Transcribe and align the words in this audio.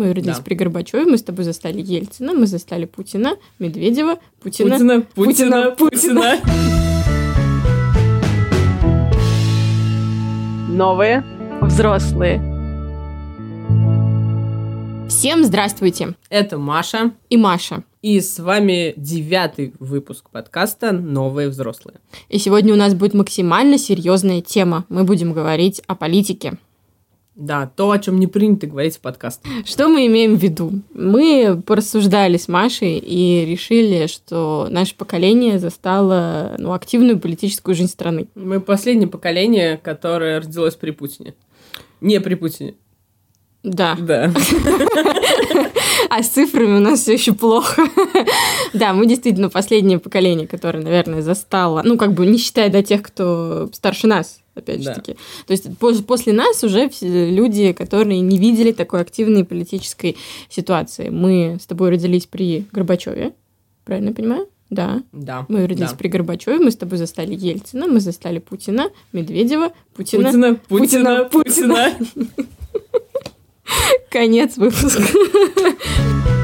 Мы 0.00 0.14
родились 0.14 0.38
Да. 0.38 0.42
при 0.42 0.54
Горбачеве, 0.54 1.04
мы 1.04 1.18
с 1.18 1.22
тобой 1.22 1.44
застали 1.44 1.82
Ельцина, 1.82 2.32
мы 2.32 2.46
застали 2.46 2.86
Путина, 2.86 3.36
Медведева, 3.58 4.16
Путина. 4.42 4.70
Путина, 4.70 5.02
Путина, 5.14 5.70
Путина. 5.72 6.36
Путина. 6.40 6.40
Новые 10.70 11.22
взрослые. 11.60 12.38
Всем 15.10 15.44
здравствуйте! 15.44 16.14
Это 16.30 16.56
Маша. 16.56 17.10
И 17.28 17.36
Маша. 17.36 17.82
И 18.00 18.22
с 18.22 18.38
вами 18.38 18.94
девятый 18.96 19.74
выпуск 19.78 20.30
подкаста 20.30 20.92
«Новые 20.92 21.50
взрослые». 21.50 21.98
И 22.30 22.38
сегодня 22.38 22.72
у 22.72 22.78
нас 22.78 22.94
будет 22.94 23.12
максимально 23.12 23.76
серьезная 23.76 24.40
тема. 24.40 24.86
Мы 24.88 25.04
будем 25.04 25.34
говорить 25.34 25.82
о 25.86 25.94
политике. 25.94 26.56
Да, 27.40 27.70
то, 27.74 27.90
о 27.90 27.98
чем 27.98 28.20
не 28.20 28.26
принято 28.26 28.66
говорить 28.66 28.98
в 28.98 29.00
подкастах. 29.00 29.50
Что 29.64 29.88
мы 29.88 30.06
имеем 30.08 30.36
в 30.36 30.42
виду? 30.42 30.72
Мы 30.92 31.62
порассуждали 31.64 32.36
с 32.36 32.48
Машей 32.48 32.98
и 32.98 33.46
решили, 33.46 34.08
что 34.08 34.68
наше 34.68 34.94
поколение 34.94 35.58
застало 35.58 36.54
ну, 36.58 36.74
активную 36.74 37.18
политическую 37.18 37.74
жизнь 37.74 37.88
страны. 37.88 38.28
Мы 38.34 38.60
последнее 38.60 39.08
поколение, 39.08 39.78
которое 39.82 40.40
родилось 40.40 40.74
при 40.74 40.90
Путине. 40.90 41.32
Не 42.02 42.20
при 42.20 42.34
Путине. 42.34 42.74
Да. 43.62 43.96
Да. 43.98 44.30
А 46.08 46.24
с 46.24 46.28
цифрами 46.28 46.78
у 46.78 46.80
нас 46.80 47.02
все 47.02 47.12
еще 47.12 47.34
плохо. 47.34 47.84
Да, 48.74 48.92
мы 48.92 49.06
действительно 49.06 49.48
последнее 49.48 50.00
поколение, 50.00 50.48
которое, 50.48 50.82
наверное, 50.82 51.22
застало, 51.22 51.82
ну, 51.84 51.96
как 51.96 52.14
бы 52.14 52.26
не 52.26 52.36
считая 52.36 52.68
до 52.68 52.82
тех, 52.82 53.02
кто 53.02 53.68
старше 53.72 54.08
нас, 54.08 54.40
опять 54.60 54.78
же 54.80 54.86
Да. 54.86 54.94
таки. 54.94 55.14
То 55.46 55.52
есть 55.52 55.66
пос- 55.66 56.02
после 56.02 56.32
нас 56.32 56.62
уже 56.64 56.88
люди, 57.02 57.72
которые 57.72 58.20
не 58.20 58.38
видели 58.38 58.72
такой 58.72 59.00
активной 59.00 59.44
политической 59.44 60.16
ситуации. 60.48 61.08
Мы 61.10 61.58
с 61.60 61.66
тобой 61.66 61.90
родились 61.90 62.26
при 62.26 62.64
Горбачеве, 62.72 63.32
правильно 63.84 64.12
понимаю? 64.12 64.46
Да. 64.70 65.02
Да. 65.12 65.46
Мы 65.48 65.66
родились 65.66 65.90
Да. 65.90 65.96
при 65.96 66.06
Горбачеве, 66.08 66.58
мы 66.58 66.70
с 66.70 66.76
тобой 66.76 66.96
застали 66.98 67.34
Ельцина, 67.34 67.88
мы 67.88 67.98
застали 67.98 68.38
Путина, 68.38 68.90
Медведева, 69.12 69.72
Путина. 69.94 70.24
Путина, 70.30 70.54
Путина, 70.68 71.24
Путина, 71.24 71.94
Путина. 72.04 72.36
Конец 74.10 74.56
выпуска. 74.56 75.02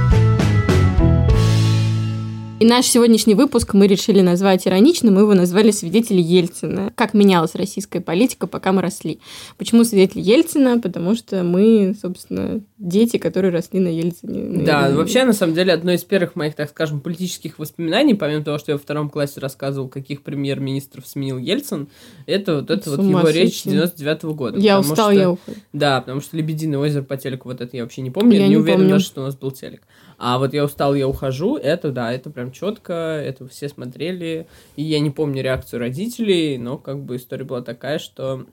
И 2.59 2.65
наш 2.65 2.87
сегодняшний 2.87 3.35
выпуск 3.35 3.75
мы 3.75 3.87
решили 3.87 4.23
назвать 4.23 4.67
иронично, 4.67 5.11
мы 5.11 5.21
его 5.21 5.35
назвали 5.35 5.71
«Свидетели 5.73 6.23
Ельцина». 6.23 6.91
Как 6.95 7.13
менялась 7.13 7.55
российская 7.55 8.01
политика, 8.01 8.47
пока 8.47 8.73
мы 8.73 8.81
росли. 8.81 9.19
Почему 9.59 9.85
свидетели 9.85 10.23
Ельцина? 10.23 10.81
Потому 10.81 11.15
что 11.17 11.43
мы, 11.43 11.95
собственно, 12.01 12.63
дети, 12.79 13.19
которые 13.19 13.53
росли 13.53 13.79
на 13.79 13.89
Ельцине. 13.89 14.65
Да, 14.65 14.81
Наверное. 14.81 14.97
вообще, 14.97 15.25
на 15.25 15.35
самом 15.35 15.55
деле, 15.55 15.75
одно 15.75 15.93
из 15.93 16.03
первых 16.05 16.35
моих, 16.35 16.55
так 16.55 16.71
скажем, 16.71 17.01
политических 17.01 17.59
воспоминаний, 17.59 18.15
помимо 18.15 18.43
того, 18.43 18.57
что 18.57 18.73
я 18.73 18.77
во 18.77 18.83
втором 18.83 19.11
классе 19.11 19.39
рассказывал, 19.39 19.89
каких 19.91 20.23
премьер-министров 20.23 21.07
сменил 21.07 21.37
Ельцин, 21.37 21.89
это 22.25 22.55
вот 22.57 22.71
это 22.71 22.91
С 22.91 22.97
вот 22.97 23.05
его 23.05 23.29
речь 23.29 23.61
сойти. 23.65 23.77
99 23.77 24.23
года. 24.35 24.59
Я 24.59 24.81
устал, 24.81 25.11
что- 25.11 25.21
я 25.21 25.31
ухожу. 25.31 25.59
Да, 25.75 26.01
потому 26.01 26.23
что 26.23 26.35
«Лебединое 26.39 26.79
озеро» 26.79 27.03
по 27.03 27.19
телеку, 27.19 27.51
вот 27.51 27.61
это 27.61 27.77
я 27.77 27.83
вообще 27.83 28.01
не 28.01 28.11
помню, 28.11 28.39
Я 28.39 28.45
не, 28.45 28.49
не 28.53 28.57
уверен 28.57 28.79
помню. 28.79 28.93
даже, 28.95 29.05
что 29.05 29.21
у 29.21 29.25
нас 29.25 29.37
был 29.37 29.51
телек. 29.51 29.83
А 30.19 30.39
вот 30.39 30.55
«Я 30.55 30.65
устал, 30.65 30.95
я 30.95 31.07
ухожу», 31.07 31.57
это, 31.57 31.91
да, 31.91 32.13
это 32.13 32.31
прям 32.31 32.53
четко, 32.53 32.93
это 32.93 33.47
все 33.49 33.69
смотрели, 33.69 34.47
и 34.77 34.83
я 34.83 35.01
не 35.01 35.11
помню 35.11 35.43
реакцию 35.43 35.81
родителей, 35.81 36.59
но 36.59 36.79
как 36.79 37.03
бы 37.03 37.17
история 37.17 37.45
была 37.45 37.63
такая, 37.63 37.99
что 37.99 38.47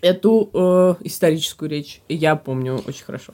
эту 0.00 0.50
э, 0.52 0.94
историческую 1.00 1.68
речь 1.68 2.00
я 2.08 2.36
помню 2.36 2.82
очень 2.86 3.04
хорошо. 3.04 3.32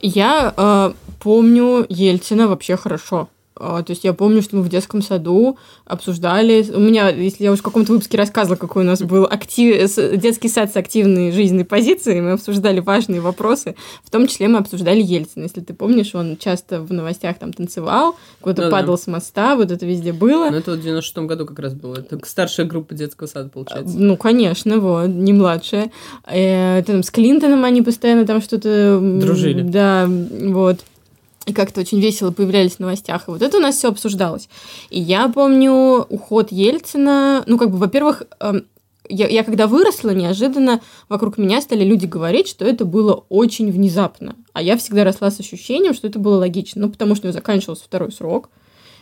Я 0.00 0.52
э, 0.56 0.92
помню 1.20 1.86
Ельцина 1.88 2.48
вообще 2.48 2.76
хорошо. 2.76 3.28
Э, 3.58 3.82
то 3.84 3.90
есть 3.90 4.04
я 4.04 4.12
помню, 4.12 4.42
что 4.42 4.56
мы 4.56 4.62
в 4.62 4.68
детском 4.68 5.02
саду 5.02 5.58
обсуждали... 5.84 6.64
У 6.72 6.80
меня, 6.80 7.08
если 7.08 7.44
я 7.44 7.52
уже 7.52 7.60
в 7.60 7.64
каком-то 7.64 7.92
выпуске 7.92 8.18
рассказывала, 8.18 8.56
какой 8.56 8.82
у 8.82 8.86
нас 8.86 9.02
был 9.02 9.24
актив... 9.24 9.94
детский 10.20 10.48
сад 10.48 10.72
с 10.72 10.76
активной 10.76 11.32
жизненной 11.32 11.64
позицией, 11.64 12.20
мы 12.20 12.32
обсуждали 12.32 12.80
важные 12.80 13.20
вопросы. 13.20 13.76
В 14.04 14.10
том 14.10 14.26
числе 14.26 14.48
мы 14.48 14.58
обсуждали 14.58 15.02
Ельцина. 15.02 15.44
Если 15.44 15.60
ты 15.60 15.74
помнишь, 15.74 16.14
он 16.14 16.36
часто 16.36 16.80
в 16.80 16.92
новостях 16.92 17.38
там 17.38 17.52
танцевал, 17.52 18.16
куда-то 18.40 18.62
да. 18.62 18.70
падал 18.70 18.98
с 18.98 19.06
моста, 19.06 19.56
вот 19.56 19.70
это 19.70 19.86
везде 19.86 20.12
было. 20.12 20.50
Ну, 20.50 20.56
это 20.56 20.72
вот 20.72 20.80
в 20.80 20.82
96 20.82 21.18
году 21.18 21.46
как 21.46 21.58
раз 21.58 21.74
было. 21.74 21.96
Это 21.96 22.18
старшая 22.24 22.66
группа 22.66 22.94
детского 22.94 23.26
сада, 23.26 23.48
получается. 23.48 23.96
Ну, 23.98 24.16
конечно, 24.16 24.78
вот, 24.78 25.08
не 25.08 25.32
младшая. 25.32 25.90
Э, 26.26 26.82
там 26.82 27.02
с 27.02 27.10
Клинтоном 27.10 27.64
они 27.64 27.82
постоянно 27.82 28.26
там 28.26 28.42
что-то... 28.42 29.00
Дружили. 29.00 29.62
Да, 29.62 30.08
вот. 30.08 30.80
И 31.46 31.52
как-то 31.52 31.80
очень 31.80 32.00
весело 32.00 32.32
появлялись 32.32 32.74
в 32.74 32.80
новостях. 32.80 33.28
И 33.28 33.30
вот 33.30 33.40
это 33.40 33.56
у 33.56 33.60
нас 33.60 33.76
все 33.76 33.88
обсуждалось. 33.88 34.48
И 34.90 35.00
я 35.00 35.28
помню 35.28 36.04
уход 36.08 36.50
Ельцина. 36.50 37.44
Ну, 37.46 37.56
как 37.56 37.70
бы, 37.70 37.78
во-первых, 37.78 38.24
эм, 38.40 38.66
я, 39.08 39.28
я 39.28 39.44
когда 39.44 39.68
выросла, 39.68 40.10
неожиданно 40.10 40.80
вокруг 41.08 41.38
меня 41.38 41.60
стали 41.60 41.84
люди 41.84 42.06
говорить, 42.06 42.48
что 42.48 42.64
это 42.64 42.84
было 42.84 43.24
очень 43.28 43.70
внезапно. 43.70 44.34
А 44.52 44.60
я 44.60 44.76
всегда 44.76 45.04
росла 45.04 45.30
с 45.30 45.38
ощущением, 45.38 45.94
что 45.94 46.08
это 46.08 46.18
было 46.18 46.36
логично. 46.36 46.82
Ну, 46.82 46.90
потому 46.90 47.14
что 47.14 47.26
у 47.26 47.28
него 47.28 47.38
заканчивался 47.38 47.84
второй 47.84 48.10
срок 48.10 48.50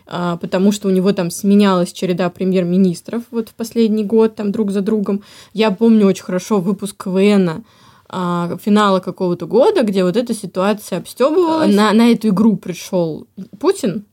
а, 0.06 0.36
потому 0.36 0.70
что 0.70 0.88
у 0.88 0.90
него 0.90 1.12
там 1.12 1.30
сменялась 1.30 1.92
череда 1.92 2.28
премьер-министров 2.28 3.22
вот 3.30 3.48
в 3.48 3.54
последний 3.54 4.04
год 4.04 4.36
там 4.36 4.52
друг 4.52 4.70
за 4.70 4.82
другом. 4.82 5.22
Я 5.52 5.70
помню 5.70 6.06
очень 6.06 6.24
хорошо 6.24 6.60
выпуск 6.60 7.04
КВН 7.04 7.64
а, 8.16 8.56
финала 8.62 9.00
какого-то 9.00 9.46
года, 9.46 9.82
где 9.82 10.04
вот 10.04 10.16
эта 10.16 10.34
ситуация 10.34 10.98
обстебывалась. 10.98 11.74
На, 11.74 11.92
на 11.92 12.12
эту 12.12 12.28
игру 12.28 12.56
пришел 12.56 13.26
Путин, 13.58 14.04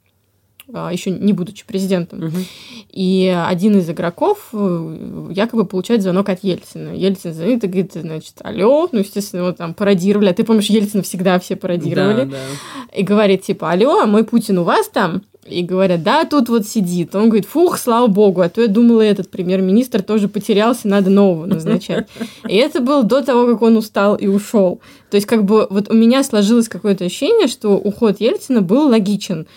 еще 0.68 1.12
не 1.12 1.34
будучи 1.34 1.66
президентом. 1.66 2.20
Мгм. 2.20 2.46
И 2.92 3.28
один 3.48 3.78
из 3.78 3.90
игроков 3.90 4.50
э, 4.54 5.28
якобы 5.32 5.66
получает 5.66 6.02
звонок 6.02 6.30
от 6.30 6.44
Ельцина. 6.44 6.96
Ельцин 6.96 7.34
звонит 7.34 7.64
и 7.64 7.68
говорит, 7.68 7.94
значит, 7.94 8.36
алло, 8.42 8.88
ну, 8.92 9.00
естественно, 9.00 9.42
его 9.42 9.52
там 9.52 9.74
пародировали. 9.74 10.30
А 10.30 10.34
ты 10.34 10.44
помнишь, 10.44 10.68
Ельцина 10.68 11.04
всегда 11.04 11.40
все 11.40 11.56
пародировали. 11.56 12.26
Да, 12.26 12.32
да. 12.32 12.98
И 12.98 13.04
говорит, 13.04 13.44
типа, 13.44 13.72
алло, 13.72 14.00
а 14.00 14.06
мой 14.06 14.24
Путин 14.24 14.60
у 14.60 14.64
вас 14.64 14.88
там? 14.88 15.24
И 15.46 15.64
говорят, 15.64 16.04
да, 16.04 16.24
тут 16.26 16.50
вот 16.50 16.68
сидит. 16.68 17.16
Он 17.16 17.26
говорит, 17.26 17.48
фух, 17.48 17.80
слава 17.80 18.06
богу, 18.06 18.42
а 18.42 18.50
то 18.50 18.62
я 18.62 18.68
думала, 18.68 19.02
этот 19.02 19.30
премьер-министр 19.32 20.04
тоже 20.04 20.28
потерялся, 20.28 20.88
надо 20.88 21.10
нового 21.10 21.48
назначать. 21.48 22.08
И 22.48 22.56
это 22.56 22.80
было 22.80 23.04
до 23.04 23.24
того, 23.24 23.48
как 23.48 23.64
он 23.64 23.76
устал 23.76 24.16
и 24.16 24.28
ушел. 24.28 24.82
То 25.10 25.16
есть, 25.16 25.26
как 25.26 25.44
бы, 25.44 25.66
вот 25.70 25.90
у 25.90 25.96
меня 25.96 26.24
сложилось 26.24 26.70
какое-то 26.70 27.06
ощущение, 27.06 27.48
что 27.48 27.76
уход 27.76 28.22
Ельцина 28.22 28.62
был 28.62 28.88
логичен. 28.88 29.48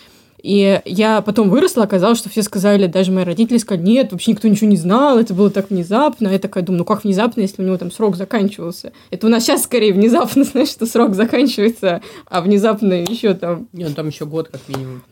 И 0.42 0.80
я 0.84 1.22
потом 1.22 1.48
выросла, 1.48 1.84
оказалось, 1.84 2.18
что 2.18 2.28
все 2.28 2.42
сказали, 2.42 2.86
даже 2.86 3.12
мои 3.12 3.24
родители 3.24 3.56
сказали, 3.56 3.86
нет, 3.86 4.12
вообще 4.12 4.32
никто 4.32 4.46
ничего 4.46 4.68
не 4.68 4.76
знал, 4.76 5.18
это 5.18 5.32
было 5.32 5.50
так 5.50 5.70
внезапно. 5.70 6.28
Я 6.28 6.38
такая 6.38 6.62
думаю, 6.62 6.80
ну 6.80 6.84
как 6.84 7.04
внезапно, 7.04 7.40
если 7.40 7.62
у 7.62 7.64
него 7.64 7.78
там 7.78 7.90
срок 7.90 8.16
заканчивался? 8.16 8.92
Это 9.10 9.26
у 9.26 9.30
нас 9.30 9.44
сейчас 9.44 9.62
скорее 9.62 9.94
внезапно, 9.94 10.44
знаешь, 10.44 10.68
что 10.68 10.84
срок 10.84 11.14
заканчивается, 11.14 12.02
а 12.26 12.42
внезапно 12.42 12.92
еще 12.92 13.32
там 13.32 13.68
Не, 13.72 13.84
ну 13.86 13.94
там 13.94 14.08
еще 14.08 14.26
год 14.26 14.48
как 14.48 14.60
минимум 14.68 15.02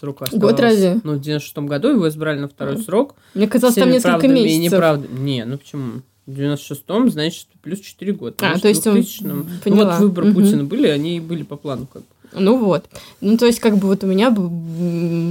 срока 0.00 0.24
Год 0.32 0.34
оставалось. 0.34 0.60
разве? 0.60 1.00
Ну, 1.04 1.12
в 1.14 1.20
96 1.20 1.58
году 1.68 1.88
его 1.90 2.08
избрали 2.08 2.40
на 2.40 2.48
второй 2.48 2.74
А. 2.74 2.78
срок. 2.78 3.14
Мне 3.34 3.46
казалось, 3.46 3.74
там 3.76 3.90
несколько 3.90 4.08
правдами 4.18 4.38
и 4.40 4.42
месяцев. 4.44 4.72
неправдами. 4.72 5.20
Не, 5.20 5.44
ну 5.44 5.58
почему? 5.58 5.92
В 6.26 6.32
96-м, 6.32 7.10
значит, 7.10 7.46
плюс 7.62 7.80
4 7.80 8.12
года. 8.12 8.36
А, 8.40 8.58
то 8.58 8.68
есть 8.68 8.84
в 8.84 8.88
он- 8.88 8.96
2000-м. 8.96 9.46
Ну, 9.66 9.74
вот 9.76 9.98
выбор 9.98 10.24
Мгм. 10.26 10.34
Путина 10.34 10.64
были, 10.64 10.86
они 10.86 11.20
были 11.20 11.42
по 11.42 11.56
плану 11.56 11.86
как 11.92 12.02
бы. 12.02 12.08
Ну 12.32 12.56
вот. 12.56 12.84
Ну, 13.20 13.36
то 13.36 13.46
есть, 13.46 13.60
как 13.60 13.76
бы 13.76 13.88
вот 13.88 14.04
у 14.04 14.06
меня 14.06 14.28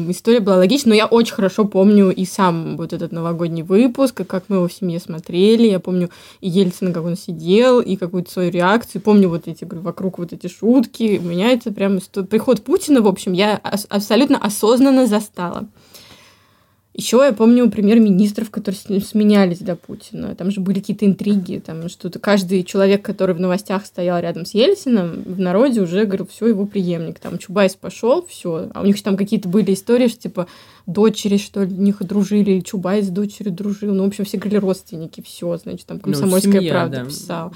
история 0.09 0.39
была 0.39 0.57
логична, 0.57 0.89
но 0.89 0.95
я 0.95 1.05
очень 1.05 1.33
хорошо 1.33 1.65
помню 1.65 2.11
и 2.11 2.25
сам 2.25 2.75
вот 2.77 2.93
этот 2.93 3.11
новогодний 3.11 3.63
выпуск, 3.63 4.21
и 4.21 4.23
как 4.25 4.45
мы 4.47 4.57
его 4.57 4.67
в 4.67 4.73
семье 4.73 4.99
смотрели. 4.99 5.67
Я 5.67 5.79
помню 5.79 6.09
и 6.41 6.49
Ельцина, 6.49 6.91
как 6.91 7.05
он 7.05 7.15
сидел, 7.15 7.79
и 7.79 7.95
какую-то 7.95 8.31
свою 8.31 8.51
реакцию. 8.51 9.01
Помню 9.01 9.29
вот 9.29 9.47
эти, 9.47 9.63
говорю, 9.63 9.81
вокруг 9.81 10.17
вот 10.17 10.33
эти 10.33 10.47
шутки. 10.47 11.19
У 11.23 11.27
меня 11.27 11.51
это 11.51 11.71
прям... 11.71 11.99
Приход 12.29 12.63
Путина, 12.63 13.01
в 13.01 13.07
общем, 13.07 13.33
я 13.33 13.55
абсолютно 13.89 14.37
осознанно 14.37 15.07
застала. 15.07 15.67
Еще 16.99 17.15
я 17.23 17.31
помню 17.31 17.71
премьер-министров, 17.71 18.51
которые 18.51 18.77
сменялись 18.99 19.59
для 19.59 19.77
Путина. 19.77 20.35
Там 20.35 20.51
же 20.51 20.59
были 20.59 20.81
какие-то 20.81 21.05
интриги, 21.05 21.63
там 21.65 21.87
что-то. 21.87 22.19
Каждый 22.19 22.61
человек, 22.65 23.03
который 23.03 23.33
в 23.33 23.39
новостях 23.39 23.85
стоял 23.85 24.19
рядом 24.19 24.45
с 24.45 24.53
Ельцином, 24.53 25.23
в 25.23 25.39
народе 25.39 25.79
уже 25.79 26.03
говорил, 26.03 26.27
все, 26.27 26.47
его 26.47 26.65
преемник. 26.65 27.19
Там 27.19 27.37
Чубайс 27.37 27.75
пошел, 27.75 28.25
все. 28.27 28.69
А 28.73 28.81
у 28.81 28.85
них 28.85 29.01
там 29.01 29.15
какие-то 29.15 29.47
были 29.47 29.73
истории, 29.73 30.09
что 30.09 30.23
типа 30.23 30.47
дочери, 30.87 31.37
что 31.37 31.63
ли, 31.63 31.73
у 31.73 31.79
них 31.79 32.03
дружили, 32.03 32.51
или 32.51 32.59
Чубайс 32.59 33.05
с 33.05 33.09
дочерью 33.09 33.53
дружил. 33.53 33.93
Ну, 33.93 34.03
в 34.03 34.07
общем, 34.07 34.25
все 34.25 34.35
говорили 34.35 34.57
родственники, 34.59 35.21
все, 35.21 35.55
значит, 35.55 35.85
там 35.85 36.01
комсомольская 36.01 36.51
семья, 36.51 36.71
правда 36.73 36.97
да. 36.97 37.05
писал. 37.05 37.53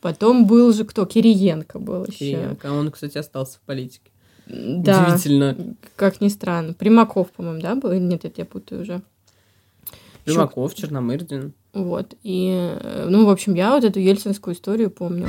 Потом 0.00 0.46
был 0.46 0.72
же 0.72 0.84
кто? 0.84 1.06
Кириенко 1.06 1.78
был 1.78 2.06
еще. 2.06 2.18
Кириенко. 2.18 2.72
Он, 2.72 2.90
кстати, 2.90 3.18
остался 3.18 3.58
в 3.58 3.60
политике. 3.60 4.09
Да. 4.50 5.06
Удивительно. 5.06 5.56
Как 5.96 6.20
ни 6.20 6.28
странно. 6.28 6.72
Примаков, 6.72 7.30
по-моему, 7.30 7.60
да, 7.60 7.74
был? 7.74 7.92
Нет, 7.92 8.24
это 8.24 8.40
я 8.40 8.44
путаю 8.44 8.82
уже. 8.82 9.02
Примаков, 10.24 10.74
Черномырдин. 10.74 11.52
Вот. 11.72 12.14
И, 12.22 12.50
э, 12.52 13.06
ну, 13.08 13.26
в 13.26 13.30
общем, 13.30 13.54
я 13.54 13.72
вот 13.74 13.84
эту 13.84 14.00
ельцинскую 14.00 14.54
историю 14.54 14.90
помню. 14.90 15.28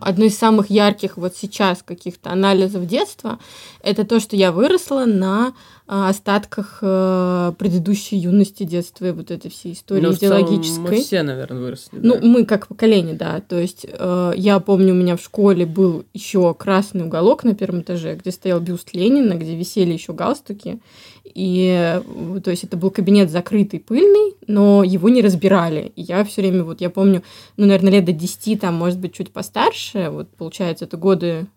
одно 0.00 0.24
из 0.24 0.36
самых 0.36 0.70
ярких 0.70 1.16
вот 1.16 1.36
сейчас 1.36 1.82
каких-то 1.82 2.30
анализов 2.30 2.86
детства, 2.86 3.38
это 3.82 4.04
то, 4.04 4.18
что 4.18 4.34
я 4.34 4.50
выросла 4.50 5.04
на 5.04 5.52
остатках 5.92 6.78
э, 6.82 7.52
предыдущей 7.58 8.16
юности, 8.16 8.62
детства 8.62 9.06
и 9.06 9.10
вот 9.10 9.32
этой 9.32 9.50
всей 9.50 9.72
истории 9.72 10.02
Ну, 10.02 10.12
идеологической. 10.12 10.82
мы 10.82 11.00
все, 11.00 11.22
наверное, 11.22 11.60
выросли. 11.60 11.98
Ну, 12.00 12.14
да. 12.14 12.20
мы 12.24 12.44
как 12.44 12.68
поколение, 12.68 13.14
да. 13.14 13.40
То 13.40 13.58
есть 13.58 13.84
э, 13.88 14.32
я 14.36 14.60
помню, 14.60 14.92
у 14.92 14.96
меня 14.96 15.16
в 15.16 15.20
школе 15.20 15.66
был 15.66 16.04
еще 16.14 16.54
красный 16.54 17.04
уголок 17.04 17.42
на 17.42 17.56
первом 17.56 17.80
этаже, 17.80 18.14
где 18.14 18.30
стоял 18.30 18.60
бюст 18.60 18.94
Ленина, 18.94 19.34
где 19.34 19.56
висели 19.56 19.92
еще 19.92 20.12
галстуки. 20.12 20.78
И 21.24 21.74
э, 21.76 22.40
то 22.40 22.52
есть 22.52 22.62
это 22.62 22.76
был 22.76 22.92
кабинет 22.92 23.28
закрытый, 23.28 23.80
пыльный, 23.80 24.36
но 24.46 24.84
его 24.84 25.08
не 25.08 25.22
разбирали. 25.22 25.92
И 25.96 26.02
я 26.02 26.24
все 26.24 26.42
время, 26.42 26.62
вот 26.62 26.80
я 26.80 26.90
помню, 26.90 27.24
ну, 27.56 27.66
наверное, 27.66 27.94
лет 27.94 28.04
до 28.04 28.12
10, 28.12 28.60
там, 28.60 28.74
может 28.74 29.00
быть, 29.00 29.14
чуть 29.14 29.32
постарше, 29.32 30.08
вот 30.10 30.28
получается, 30.36 30.84
это 30.84 30.96
годы, 30.96 31.48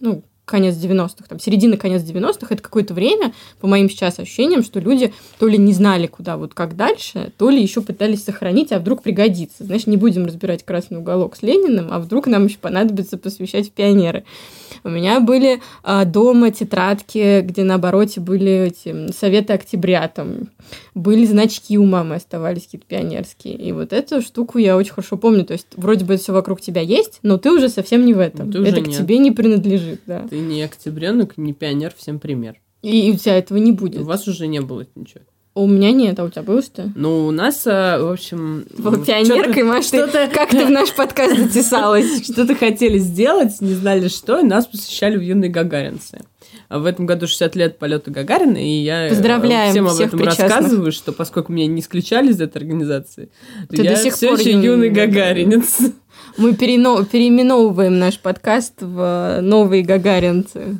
ну, 0.00 0.22
конец 0.48 0.74
90-х, 0.74 1.24
там, 1.28 1.38
середина, 1.38 1.76
конец 1.76 2.02
90-х, 2.02 2.46
это 2.50 2.62
какое-то 2.62 2.94
время, 2.94 3.32
по 3.60 3.66
моим 3.66 3.88
сейчас 3.88 4.18
ощущениям, 4.18 4.62
что 4.62 4.80
люди 4.80 5.12
то 5.38 5.46
ли 5.46 5.58
не 5.58 5.72
знали, 5.72 6.06
куда, 6.06 6.36
вот 6.36 6.54
как 6.54 6.76
дальше, 6.76 7.32
то 7.36 7.50
ли 7.50 7.62
еще 7.62 7.80
пытались 7.80 8.24
сохранить, 8.24 8.72
а 8.72 8.78
вдруг 8.78 9.02
пригодится. 9.02 9.64
Знаешь, 9.64 9.86
не 9.86 9.96
будем 9.96 10.26
разбирать 10.26 10.64
красный 10.64 10.98
уголок 10.98 11.36
с 11.36 11.42
Лениным, 11.42 11.88
а 11.90 11.98
вдруг 12.00 12.26
нам 12.26 12.46
еще 12.46 12.58
понадобится 12.58 13.18
посвящать 13.18 13.68
в 13.68 13.72
пионеры. 13.72 14.24
У 14.84 14.90
меня 14.90 15.20
были 15.20 15.60
а, 15.82 16.04
дома 16.04 16.50
тетрадки, 16.50 17.40
где 17.42 17.64
на 17.64 17.74
обороте 17.74 18.20
были 18.20 18.68
эти 18.68 19.12
советы 19.12 19.52
октября, 19.52 20.08
там 20.08 20.48
были 20.94 21.24
значки 21.24 21.78
у 21.78 21.84
мамы 21.84 22.16
оставались 22.16 22.64
какие-то 22.64 22.86
пионерские. 22.86 23.54
И 23.54 23.72
вот 23.72 23.92
эту 23.92 24.20
штуку 24.20 24.58
я 24.58 24.76
очень 24.76 24.92
хорошо 24.92 25.16
помню. 25.16 25.44
То 25.44 25.52
есть 25.52 25.66
вроде 25.76 26.04
бы 26.04 26.16
все 26.16 26.32
вокруг 26.32 26.60
тебя 26.60 26.80
есть, 26.80 27.20
но 27.22 27.38
ты 27.38 27.50
уже 27.50 27.68
совсем 27.68 28.04
не 28.04 28.14
в 28.14 28.18
этом. 28.18 28.50
Ты 28.52 28.60
уже 28.60 28.70
это 28.70 28.82
к 28.82 28.86
нет. 28.86 28.98
тебе 28.98 29.18
не 29.18 29.30
принадлежит, 29.30 30.00
да. 30.06 30.26
Ты 30.28 30.37
не 30.38 30.62
октябренок, 30.62 31.36
не 31.36 31.52
пионер, 31.52 31.92
всем 31.96 32.18
пример. 32.18 32.56
И 32.82 33.10
у 33.12 33.16
тебя 33.16 33.36
этого 33.38 33.58
не 33.58 33.72
будет. 33.72 34.00
У 34.00 34.04
вас 34.04 34.26
уже 34.28 34.46
не 34.46 34.60
было 34.60 34.86
ничего. 34.94 35.20
У 35.54 35.66
меня 35.66 35.90
нет, 35.90 36.16
а 36.20 36.24
у 36.24 36.28
тебя 36.30 36.42
было 36.42 36.62
что? 36.62 36.92
Ну, 36.94 37.26
у 37.26 37.32
нас, 37.32 37.64
а, 37.66 37.98
в 38.00 38.12
общем... 38.12 38.64
Был 38.78 39.04
пионеркой, 39.04 39.52
что-то- 39.54 39.64
Маш, 39.64 39.86
ты- 39.86 39.98
что-то- 39.98 40.30
как 40.32 40.50
ты 40.50 40.64
в 40.64 40.70
наш 40.70 40.92
подкаст 40.94 41.36
затесалась? 41.52 42.22
Что-то 42.24 42.54
хотели 42.54 42.98
сделать, 42.98 43.60
не 43.60 43.74
знали 43.74 44.06
что, 44.06 44.38
и 44.38 44.44
нас 44.44 44.66
посещали 44.66 45.16
в 45.16 45.20
юные 45.20 45.50
гагаринцы. 45.50 46.20
А 46.68 46.78
в 46.78 46.84
этом 46.84 47.06
году 47.06 47.26
60 47.26 47.56
лет 47.56 47.78
полета 47.78 48.10
Гагарина, 48.10 48.58
и 48.58 48.82
я 48.82 49.06
э, 49.06 49.08
Поздравляем 49.08 49.70
всем 49.72 49.88
об 49.88 49.98
этом 49.98 50.18
причастных. 50.18 50.48
рассказываю, 50.48 50.92
что 50.92 51.12
поскольку 51.12 51.50
меня 51.50 51.66
не 51.66 51.80
исключали 51.80 52.30
из 52.30 52.40
этой 52.40 52.58
организации, 52.58 53.30
то 53.68 53.76
Ты 53.76 53.82
я 53.82 53.94
до 53.94 53.96
сих 53.96 54.14
все 54.14 54.28
пор 54.28 54.38
еще 54.38 54.52
юный 54.52 54.90
гагаринец. 54.90 55.78
Мы 56.38 56.52
перено- 56.52 57.04
переименовываем 57.04 57.98
наш 57.98 58.20
подкаст 58.20 58.74
в 58.80 59.40
«Новые 59.42 59.82
гагаринцы». 59.82 60.78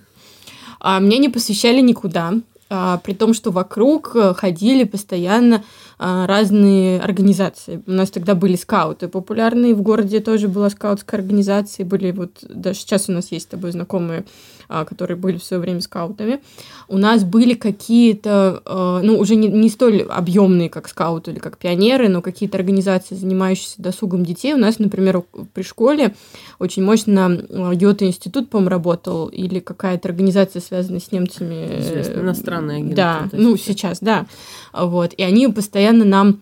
А 0.78 1.00
меня 1.00 1.18
не 1.18 1.28
посвящали 1.28 1.80
никуда, 1.80 2.34
а, 2.70 2.98
при 2.98 3.12
том, 3.12 3.34
что 3.34 3.50
вокруг 3.50 4.12
э, 4.14 4.34
ходили 4.34 4.84
постоянно 4.84 5.64
а, 5.98 6.28
разные 6.28 7.00
организации. 7.00 7.82
У 7.88 7.90
нас 7.90 8.10
тогда 8.10 8.36
были 8.36 8.54
скауты 8.54 9.08
популярные, 9.08 9.74
в 9.74 9.82
городе 9.82 10.20
тоже 10.20 10.46
была 10.46 10.70
скаутская 10.70 11.18
организация, 11.18 11.84
были 11.84 12.12
вот, 12.12 12.30
даже 12.42 12.78
сейчас 12.78 13.08
у 13.08 13.12
нас 13.12 13.32
есть 13.32 13.46
с 13.46 13.48
тобой 13.48 13.72
знакомые, 13.72 14.24
которые 14.68 15.16
были 15.16 15.38
в 15.38 15.44
свое 15.44 15.60
время 15.60 15.80
скаутами. 15.80 16.40
У 16.88 16.98
нас 16.98 17.24
были 17.24 17.54
какие-то, 17.54 18.62
э, 18.64 19.00
ну, 19.02 19.18
уже 19.18 19.34
не, 19.34 19.48
не 19.48 19.68
столь 19.68 20.02
объемные, 20.02 20.68
как 20.68 20.88
скауты 20.88 21.30
или 21.32 21.38
как 21.38 21.58
пионеры, 21.58 22.08
но 22.08 22.22
какие-то 22.22 22.58
организации, 22.58 23.14
занимающиеся 23.14 23.80
досугом 23.82 24.24
детей. 24.24 24.54
У 24.54 24.58
нас, 24.58 24.78
например, 24.78 25.22
при 25.54 25.62
школе 25.62 26.14
очень 26.58 26.82
мощно 26.82 27.30
э, 27.48 27.74
Гёте-институт, 27.74 28.50
по-моему, 28.50 28.70
работал, 28.70 29.28
или 29.28 29.60
какая-то 29.60 30.08
организация, 30.08 30.60
связанная 30.60 31.00
с 31.00 31.12
немцами. 31.12 31.80
Известно, 31.80 32.20
иностранные 32.20 32.78
агенты, 32.78 32.96
Да, 32.96 33.28
ну, 33.32 33.56
все. 33.56 33.72
сейчас, 33.72 33.98
да. 34.00 34.26
Вот. 34.72 35.12
И 35.14 35.22
они 35.22 35.48
постоянно 35.48 36.04
нам 36.04 36.28
а, 36.28 36.34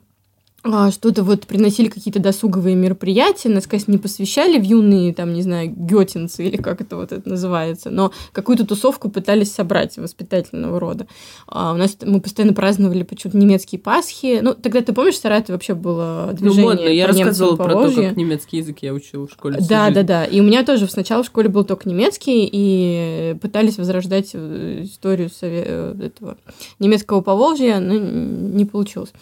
что-то 0.91 1.23
вот 1.23 1.47
приносили 1.47 1.89
какие-то 1.89 2.21
досуговые 2.21 2.75
мероприятия, 2.77 3.49
нас, 3.49 3.67
конечно, 3.67 3.93
не 3.93 3.99
посвящали 3.99 4.59
в 4.59 4.63
юные, 4.63 5.15
там, 5.15 5.33
не 5.33 5.43
знаю, 5.43 5.73
гетинцы 5.75 6.47
или 6.47 6.57
как 6.57 6.81
это 6.81 6.97
вот 6.97 7.13
это 7.13 7.29
называется, 7.29 7.91
но 7.91 8.13
какую-то 8.33 8.67
тусовку 8.67 9.09
пытались 9.09 9.53
собрать 9.53 9.97
воспитательного 9.97 10.81
рода. 10.81 11.07
А, 11.47 11.73
у 11.73 11.77
нас 11.77 11.97
мы 12.03 12.21
постоянно 12.21 12.55
праздновали 12.55 13.03
почему-то 13.03 13.39
немецкие 13.39 13.81
Пасхи. 13.81 14.41
Ну, 14.43 14.55
тогда 14.55 14.81
ты 14.81 14.93
помнишь, 14.93 15.15
в 15.15 15.21
Саратове 15.21 15.55
вообще 15.55 15.75
было 15.75 16.29
Ну, 16.33 16.37
движение 16.37 16.63
модно. 16.63 16.89
Я 16.89 17.07
рассказывала 17.07 17.57
про 17.57 17.73
то, 17.73 17.93
как 17.93 18.17
немецкий 18.17 18.59
язык 18.59 18.79
я 18.81 18.93
учила 18.93 19.27
в 19.27 19.31
школе. 19.33 19.59
Да, 19.69 19.91
да, 19.91 20.03
да. 20.03 20.25
И 20.25 20.41
у 20.41 20.43
меня 20.43 20.65
тоже 20.65 20.89
сначала 20.89 21.23
в 21.23 21.27
школе 21.27 21.49
был 21.49 21.65
только 21.65 21.89
немецкий, 21.89 22.49
и 22.51 23.37
пытались 23.41 23.79
возрождать 23.79 24.31
э, 24.35 24.83
историю 24.85 25.29
сове- 25.29 25.65
э, 25.67 26.07
этого 26.07 26.37
немецкого 26.79 27.21
Поволжья, 27.21 27.79
но 27.81 27.95
не 27.95 28.65
получилось. 28.65 29.13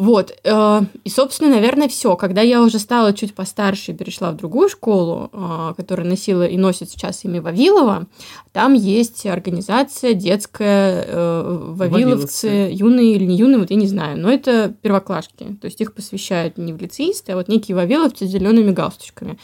Вот. 0.00 0.34
э, 0.44 0.80
И, 1.04 1.10
собственно, 1.10 1.50
наверное, 1.50 1.86
все. 1.86 2.16
Когда 2.16 2.40
я 2.40 2.62
уже 2.62 2.78
стала 2.78 3.12
чуть 3.12 3.34
постарше 3.34 3.92
и 3.92 3.94
перешла 3.94 4.30
в 4.30 4.36
другую 4.36 4.70
школу, 4.70 5.28
э, 5.30 5.74
которая 5.76 6.06
носила 6.08 6.46
и 6.46 6.56
носит 6.56 6.88
сейчас 6.88 7.22
имя 7.26 7.42
Вавилова, 7.42 8.06
там 8.52 8.72
есть 8.72 9.26
организация 9.26 10.14
детская 10.14 11.04
э, 11.06 11.58
Вавиловцы, 11.72 12.48
Вавиловцы. 12.48 12.70
юные 12.72 13.14
или 13.14 13.26
не 13.26 13.36
юные, 13.36 13.58
вот 13.58 13.70
я 13.70 13.76
не 13.76 13.86
знаю. 13.86 14.18
Но 14.18 14.32
это 14.32 14.74
первоклашки. 14.80 15.58
То 15.60 15.66
есть 15.66 15.82
их 15.82 15.92
посвящают 15.92 16.56
не 16.56 16.72
в 16.72 16.80
лицеисты, 16.80 17.32
а 17.32 17.36
вот 17.36 17.48
некие 17.48 17.76
Вавиловцы 17.76 18.26
с 18.26 18.30
зелеными 18.30 18.70
галстучками. 18.70 19.38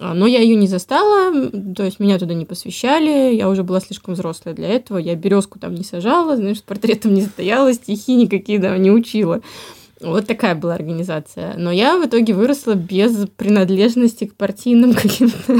А, 0.00 0.12
Но 0.12 0.26
я 0.26 0.40
ее 0.40 0.56
не 0.56 0.66
застала, 0.66 1.32
то 1.50 1.82
есть 1.82 1.98
меня 1.98 2.18
туда 2.18 2.34
не 2.34 2.44
посвящали, 2.44 3.34
я 3.34 3.48
уже 3.48 3.62
была 3.62 3.80
слишком 3.80 4.12
взрослая 4.14 4.54
для 4.54 4.68
этого, 4.68 4.98
я 4.98 5.14
березку 5.14 5.58
там 5.58 5.74
не 5.74 5.84
сажала, 5.84 6.36
знаешь, 6.36 6.58
с 6.58 6.62
портретом 6.62 7.14
не 7.14 7.22
стояла, 7.22 7.72
стихи 7.72 8.14
никакие 8.16 8.60
там 8.60 8.82
не 8.82 8.90
учила. 8.90 9.40
Вот 10.10 10.26
такая 10.26 10.54
была 10.54 10.74
организация. 10.74 11.54
Но 11.56 11.70
я 11.72 11.98
в 11.98 12.06
итоге 12.06 12.34
выросла 12.34 12.74
без 12.74 13.26
принадлежности 13.36 14.24
к 14.26 14.34
партийным 14.34 14.94
каким-то. 15.02 15.58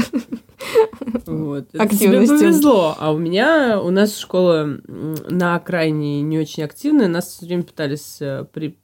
Вот. 1.25 1.67
Активностям. 1.75 2.37
Тебе 2.37 2.47
повезло. 2.49 2.95
А 2.99 3.11
у 3.11 3.17
меня, 3.17 3.79
у 3.81 3.89
нас 3.91 4.17
школа 4.17 4.77
на 4.87 5.55
окраине 5.55 6.21
не 6.21 6.39
очень 6.39 6.63
активная. 6.63 7.07
Нас 7.07 7.27
все 7.27 7.45
время 7.45 7.63
пытались 7.63 8.17
э, 8.21 8.45
при- 8.51 8.77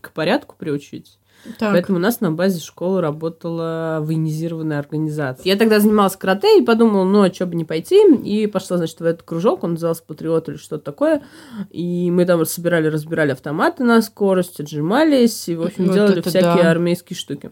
к 0.00 0.12
порядку 0.12 0.54
приучить. 0.58 1.18
Так. 1.58 1.72
Поэтому 1.72 1.98
у 1.98 2.00
нас 2.00 2.20
на 2.20 2.32
базе 2.32 2.60
школы 2.60 3.00
работала 3.00 3.98
военизированная 4.02 4.78
организация. 4.78 5.44
Я 5.44 5.56
тогда 5.56 5.80
занималась 5.80 6.16
карате 6.16 6.58
и 6.58 6.62
подумала, 6.62 7.04
ну, 7.04 7.22
а 7.22 7.32
что 7.32 7.46
бы 7.46 7.54
не 7.54 7.64
пойти. 7.64 8.02
И 8.24 8.46
пошла, 8.46 8.76
значит, 8.78 9.00
в 9.00 9.04
этот 9.04 9.22
кружок, 9.22 9.64
он 9.64 9.72
назывался 9.72 10.02
«Патриот» 10.04 10.48
или 10.48 10.56
что-то 10.56 10.84
такое. 10.84 11.22
И 11.70 12.10
мы 12.10 12.24
там 12.24 12.44
собирали, 12.44 12.88
разбирали 12.88 13.32
автоматы 13.32 13.84
на 13.84 14.02
скорость, 14.02 14.60
отжимались, 14.60 15.48
и, 15.48 15.56
в 15.56 15.62
общем, 15.62 15.86
Вот 15.86 15.94
делали 15.94 16.20
всякие 16.20 16.62
да. 16.62 16.70
армейские 16.70 17.16
штуки. 17.16 17.50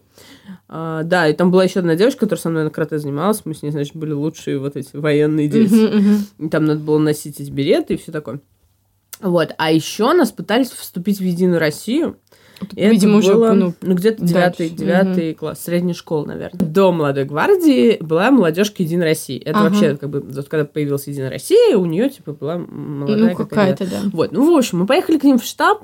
А, 0.67 1.03
да, 1.03 1.27
и 1.27 1.33
там 1.33 1.51
была 1.51 1.63
еще 1.63 1.79
одна 1.79 1.95
девочка, 1.95 2.21
которая 2.21 2.41
со 2.41 2.49
мной 2.49 2.63
на 2.65 2.69
карате 2.69 2.99
занималась. 2.99 3.41
Мы 3.45 3.53
с 3.53 3.61
ней, 3.61 3.71
значит, 3.71 3.95
были 3.95 4.11
лучшие 4.11 4.59
вот 4.59 4.75
эти 4.75 4.95
военные 4.95 5.47
дети. 5.47 5.73
Мгм, 5.73 5.97
мгм. 5.97 6.25
И 6.39 6.49
там 6.49 6.65
надо 6.65 6.79
было 6.79 6.97
носить 6.97 7.39
эти 7.39 7.49
береты 7.49 7.93
и 7.93 7.97
все 7.97 8.11
такое. 8.11 8.41
Вот. 9.21 9.53
А 9.57 9.71
еще 9.71 10.11
нас 10.13 10.31
пытались 10.31 10.71
вступить 10.71 11.19
в 11.19 11.23
Единую 11.23 11.59
Россию. 11.59 12.17
И 12.75 12.81
это 12.81 12.91
Видимо, 12.91 13.17
уже 13.17 13.33
было, 13.33 13.53
ну, 13.53 13.73
ну, 13.81 13.95
где-то 13.95 14.23
девятый, 14.23 14.69
девятый 14.69 15.33
класс, 15.33 15.63
средняя 15.63 15.93
школа, 15.93 16.25
наверное. 16.25 16.65
До 16.65 16.91
молодой 16.91 17.25
гвардии 17.25 17.97
была 17.99 18.31
молодежка 18.31 18.83
Единой 18.83 19.05
России. 19.05 19.39
Это 19.39 19.59
Ага. 19.59 19.69
вообще, 19.69 19.97
как 19.97 20.09
бы, 20.09 20.21
вот 20.21 20.47
когда 20.47 20.65
появилась 20.65 21.07
Единая 21.07 21.29
Россия, 21.29 21.77
у 21.77 21.85
нее 21.85 22.09
типа 22.09 22.33
была 22.33 22.57
молодая 22.57 23.31
ну 23.31 23.35
какая-то, 23.35 23.85
да. 23.85 23.97
Вот, 24.11 24.31
ну, 24.31 24.53
в 24.53 24.57
общем, 24.57 24.79
мы 24.79 24.85
поехали 24.85 25.17
к 25.17 25.23
ним 25.23 25.39
в 25.39 25.43
штаб, 25.43 25.83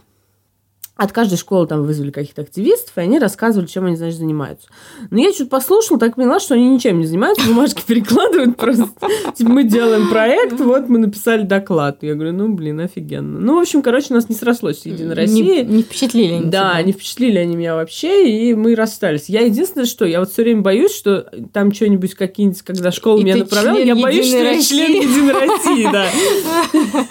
от 1.03 1.11
каждой 1.11 1.37
школы 1.37 1.65
там 1.65 1.83
вызвали 1.83 2.11
каких-то 2.11 2.43
активистов, 2.43 2.95
и 2.97 3.01
они 3.01 3.17
рассказывали, 3.17 3.65
чем 3.67 3.85
они, 3.85 3.95
значит, 3.95 4.19
занимаются. 4.19 4.67
Но 5.09 5.19
я 5.19 5.31
чуть 5.33 5.49
послушала, 5.49 5.99
так 5.99 6.15
поняла, 6.15 6.39
что 6.39 6.53
они 6.53 6.69
ничем 6.69 6.99
не 6.99 7.05
занимаются, 7.07 7.47
бумажки 7.47 7.81
перекладывают 7.87 8.55
просто. 8.57 8.87
Типа, 9.35 9.49
мы 9.49 9.63
делаем 9.63 10.09
проект, 10.09 10.59
вот 10.59 10.89
мы 10.89 10.99
написали 10.99 11.41
доклад. 11.41 11.97
Я 12.01 12.13
говорю, 12.13 12.33
ну, 12.33 12.49
блин, 12.53 12.79
офигенно. 12.81 13.39
Ну, 13.39 13.55
в 13.57 13.61
общем, 13.61 13.81
короче, 13.81 14.07
у 14.11 14.13
нас 14.13 14.29
не 14.29 14.35
срослось 14.35 14.81
с 14.81 14.85
Единой 14.85 15.15
Россией. 15.15 15.63
Не, 15.65 15.77
не 15.77 15.81
впечатлили 15.83 16.33
они 16.33 16.45
Да, 16.51 16.73
тебя. 16.73 16.83
не 16.83 16.91
впечатлили 16.91 17.37
они 17.39 17.55
меня 17.55 17.75
вообще, 17.75 18.29
и 18.29 18.53
мы 18.53 18.75
расстались. 18.75 19.25
Я 19.27 19.41
единственное, 19.41 19.87
что 19.87 20.05
я 20.05 20.19
вот 20.19 20.31
все 20.31 20.43
время 20.43 20.61
боюсь, 20.61 20.93
что 20.93 21.31
там 21.51 21.73
что-нибудь 21.73 22.13
какие-нибудь, 22.13 22.61
когда 22.61 22.91
школа 22.91 23.19
И 23.19 23.23
меня 23.23 23.37
направляла, 23.37 23.77
я 23.79 23.95
боюсь, 23.95 24.27
что 24.27 24.37
я 24.37 24.61
член. 24.61 24.91
Единой 24.91 25.33
России, 25.33 25.89
да. 25.91 26.05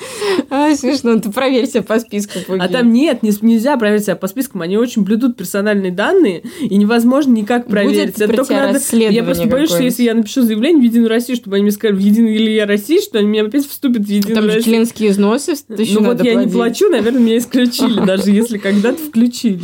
А, 0.50 0.74
смешно, 0.74 1.18
ты 1.18 1.30
проверь 1.30 1.66
себя 1.66 1.82
по 1.82 1.98
списку. 1.98 2.38
А 2.58 2.68
там 2.68 2.92
нет, 2.92 3.22
не- 3.22 3.32
нельзя 3.42 3.76
проверить 3.80 4.04
себя 4.04 4.14
по 4.16 4.28
спискам, 4.28 4.62
они 4.62 4.76
очень 4.76 5.02
блюдут 5.02 5.36
персональные 5.36 5.90
данные, 5.90 6.42
и 6.60 6.76
невозможно 6.76 7.32
никак 7.32 7.66
проверить. 7.66 8.16
Будет 8.16 8.36
про 8.36 8.44
тебя 8.44 8.66
Я 8.66 8.72
расследование 8.72 9.22
просто 9.24 9.46
боюсь, 9.48 9.70
что 9.70 9.82
если 9.82 10.04
я 10.04 10.14
напишу 10.14 10.42
заявление 10.42 10.80
в 10.80 10.84
Единую 10.84 11.08
Россию, 11.08 11.36
чтобы 11.36 11.56
они 11.56 11.64
мне 11.64 11.72
сказали 11.72 11.96
в 11.96 12.00
Единую 12.00 12.34
или 12.36 12.50
я 12.50 12.66
России, 12.66 13.00
что 13.00 13.18
они 13.18 13.26
меня 13.26 13.44
опять 13.44 13.66
вступят 13.66 14.02
в 14.02 14.08
Единую 14.08 14.34
Там 14.36 14.44
же 14.44 14.56
Россию. 14.56 14.64
членские 14.74 15.10
взносы 15.10 15.52
еще 15.52 15.94
Ну 15.94 16.00
вот 16.00 16.18
надо 16.18 16.24
я 16.24 16.34
не 16.34 16.46
платить. 16.46 16.52
плачу, 16.54 16.88
наверное, 16.90 17.20
меня 17.20 17.38
исключили, 17.38 18.00
даже 18.06 18.30
если 18.30 18.58
когда-то 18.58 18.98
включили. 18.98 19.62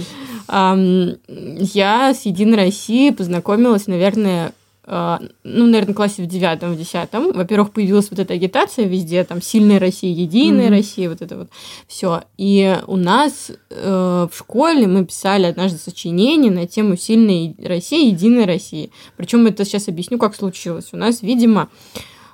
Я 0.48 2.14
с 2.14 2.24
Единой 2.24 2.56
Россией 2.56 3.12
познакомилась, 3.12 3.86
наверное, 3.86 4.52
ну, 4.86 5.66
наверное, 5.66 5.94
в 5.94 5.96
классе 5.96 6.22
в 6.22 6.26
девятом, 6.26 6.74
в 6.74 6.78
десятом, 6.78 7.32
во-первых, 7.32 7.72
появилась 7.72 8.08
вот 8.10 8.20
эта 8.20 8.34
агитация 8.34 8.86
везде, 8.86 9.24
там, 9.24 9.42
«Сильная 9.42 9.80
Россия», 9.80 10.14
«Единая 10.14 10.68
mm-hmm. 10.68 10.70
Россия», 10.70 11.08
вот 11.08 11.22
это 11.22 11.36
вот 11.36 11.48
все. 11.88 12.22
И 12.38 12.78
у 12.86 12.96
нас 12.96 13.50
э, 13.70 14.28
в 14.30 14.36
школе 14.36 14.86
мы 14.86 15.04
писали 15.04 15.46
однажды 15.46 15.78
сочинение 15.78 16.52
на 16.52 16.68
тему 16.68 16.96
«Сильная 16.96 17.52
Россия», 17.58 18.10
«Единая 18.10 18.46
Россия». 18.46 18.90
Причем 19.16 19.46
это 19.46 19.64
сейчас 19.64 19.88
объясню, 19.88 20.18
как 20.18 20.36
случилось. 20.36 20.90
У 20.92 20.96
нас, 20.96 21.20
видимо, 21.20 21.68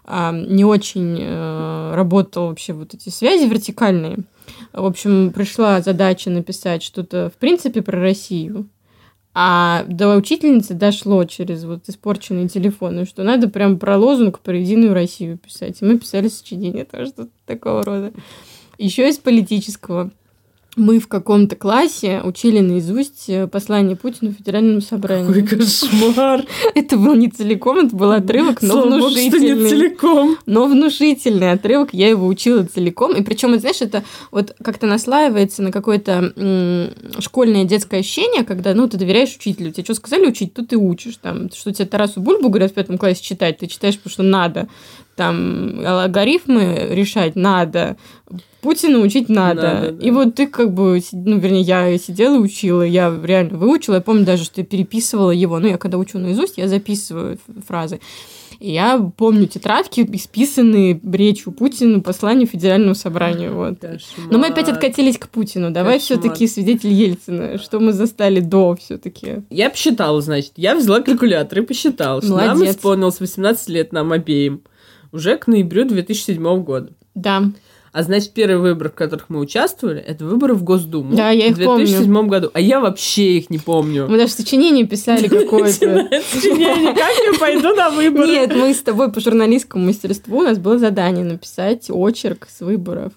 э, 0.04 0.44
не 0.46 0.66
очень 0.66 1.16
э, 1.18 1.94
работал 1.94 2.48
вообще 2.48 2.74
вот 2.74 2.92
эти 2.92 3.08
связи 3.08 3.46
вертикальные. 3.46 4.24
В 4.74 4.84
общем, 4.84 5.32
пришла 5.32 5.80
задача 5.80 6.28
написать 6.28 6.82
что-то, 6.82 7.30
в 7.34 7.38
принципе, 7.38 7.80
про 7.80 7.98
Россию. 7.98 8.68
А 9.34 9.84
до 9.88 10.16
учительницы 10.16 10.74
дошло 10.74 11.24
через 11.24 11.64
вот 11.64 11.88
испорченные 11.88 12.48
телефоны, 12.48 13.06
что 13.06 13.22
надо 13.22 13.48
прям 13.48 13.78
про 13.78 13.96
лозунг 13.96 14.40
про 14.40 14.56
единую 14.56 14.92
Россию 14.92 15.38
писать. 15.38 15.80
И 15.80 15.84
мы 15.84 15.98
писали 15.98 16.28
сочинение 16.28 16.84
тоже 16.84 17.06
что 17.06 17.28
такого 17.46 17.82
рода. 17.82 18.12
Еще 18.76 19.08
из 19.08 19.18
политического 19.18 20.10
мы 20.76 21.00
в 21.00 21.08
каком-то 21.08 21.54
классе 21.54 22.22
учили 22.24 22.60
наизусть 22.60 23.28
э, 23.28 23.46
послание 23.46 23.94
Путину 23.94 24.32
Федеральному 24.32 24.80
собранию. 24.80 25.26
Какой 25.26 25.58
кошмар! 25.58 26.44
Это 26.74 26.96
был 26.96 27.14
не 27.14 27.28
целиком, 27.28 27.78
это 27.78 27.94
был 27.94 28.10
отрывок, 28.10 28.62
но 28.62 28.68
Слава 28.68 28.86
внушительный. 28.86 29.30
Богу, 29.30 29.36
что 29.38 29.62
не 29.64 29.68
целиком. 29.68 30.38
Но 30.46 30.66
внушительный 30.66 31.52
отрывок, 31.52 31.90
я 31.92 32.08
его 32.08 32.26
учила 32.26 32.64
целиком. 32.64 33.14
И 33.14 33.22
причем, 33.22 33.58
знаешь, 33.58 33.82
это 33.82 34.02
вот 34.30 34.54
как-то 34.62 34.86
наслаивается 34.86 35.62
на 35.62 35.72
какое-то 35.72 36.32
школьное 37.18 37.64
детское 37.64 38.00
ощущение, 38.00 38.44
когда, 38.44 38.72
ну, 38.74 38.88
ты 38.88 38.96
доверяешь 38.96 39.36
учителю. 39.36 39.72
Тебе 39.72 39.84
что 39.84 39.94
сказали 39.94 40.26
учить, 40.26 40.54
то 40.54 40.64
ты 40.64 40.76
учишь. 40.76 41.16
Там, 41.20 41.50
что 41.52 41.72
тебе 41.72 41.86
Тарасу 41.86 42.20
Бульбу 42.20 42.48
говорят 42.48 42.70
в 42.70 42.74
пятом 42.74 42.96
классе 42.96 43.22
читать, 43.22 43.58
ты 43.58 43.66
читаешь, 43.66 43.98
потому 43.98 44.12
что 44.12 44.22
надо 44.22 44.68
там 45.16 45.80
алгоритмы 45.84 46.88
решать 46.90 47.36
надо, 47.36 47.96
Путина 48.62 49.00
учить 49.00 49.28
надо. 49.28 49.62
Надо, 49.62 49.92
да. 49.92 50.06
И 50.06 50.10
вот 50.12 50.36
ты 50.36 50.46
как 50.46 50.72
бы, 50.72 51.00
ну, 51.12 51.38
вернее, 51.38 51.62
я 51.62 51.98
сидела 51.98 52.36
и 52.36 52.38
учила, 52.38 52.82
я 52.82 53.12
реально 53.22 53.58
выучила, 53.58 53.96
я 53.96 54.00
помню 54.00 54.24
даже, 54.24 54.44
что 54.44 54.60
я 54.60 54.66
переписывала 54.66 55.32
его, 55.32 55.58
ну, 55.58 55.66
я 55.66 55.78
когда 55.78 55.98
учу 55.98 56.18
наизусть, 56.18 56.58
я 56.58 56.68
записываю 56.68 57.38
фразы. 57.66 58.00
И 58.60 58.70
я 58.70 59.10
помню 59.16 59.48
тетрадки, 59.48 60.08
исписанные 60.12 61.00
речью 61.02 61.50
Путина, 61.50 61.98
посланию 61.98 62.46
Федеральному 62.46 62.94
собранию. 62.94 63.56
Вот. 63.56 63.78
Но 64.30 64.38
мы 64.38 64.46
опять 64.46 64.68
откатились 64.68 65.18
к 65.18 65.28
Путину. 65.28 65.72
Давай 65.72 65.98
все-таки 65.98 66.46
свидетель 66.46 66.92
Ельцина, 66.92 67.58
что 67.58 67.80
мы 67.80 67.92
застали 67.92 68.38
до 68.38 68.76
все-таки. 68.76 69.42
Я 69.50 69.68
посчитала, 69.68 70.20
значит. 70.20 70.52
Я 70.54 70.76
взяла 70.76 71.00
калькулятор 71.00 71.58
и 71.58 71.62
посчитала, 71.62 72.22
что 72.22 72.36
нам 72.36 72.58
Молодец. 72.58 72.76
исполнилось 72.76 73.18
18 73.18 73.68
лет, 73.68 73.92
нам 73.92 74.12
обеим. 74.12 74.62
Уже 75.12 75.36
к 75.36 75.46
ноябрю 75.46 75.84
2007 75.84 76.62
года. 76.62 76.90
Да. 77.14 77.44
А 77.92 78.02
значит, 78.02 78.32
первый 78.32 78.58
выбор, 78.58 78.88
в 78.88 78.94
которых 78.94 79.28
мы 79.28 79.38
участвовали, 79.38 80.00
это 80.00 80.24
выборы 80.24 80.54
в 80.54 80.64
Госдуму. 80.64 81.14
Да, 81.14 81.30
я 81.30 81.48
их 81.48 81.56
В 81.56 81.58
2007 81.58 82.26
году. 82.26 82.50
А 82.54 82.60
я 82.60 82.80
вообще 82.80 83.36
их 83.36 83.50
не 83.50 83.58
помню. 83.58 84.08
Мы 84.08 84.16
даже 84.16 84.32
сочинение 84.32 84.86
писали 84.86 85.28
какое-то. 85.28 86.08
Сочинение. 86.32 86.94
Как 86.94 87.12
я 87.32 87.38
пойду 87.38 87.74
на 87.74 87.90
выборы? 87.90 88.26
Нет, 88.26 88.56
мы 88.56 88.72
с 88.72 88.80
тобой 88.80 89.12
по 89.12 89.20
журналистскому 89.20 89.84
мастерству, 89.84 90.38
у 90.38 90.42
нас 90.42 90.56
было 90.58 90.78
задание 90.78 91.24
написать 91.24 91.90
очерк 91.90 92.48
с 92.50 92.62
выборов. 92.62 93.12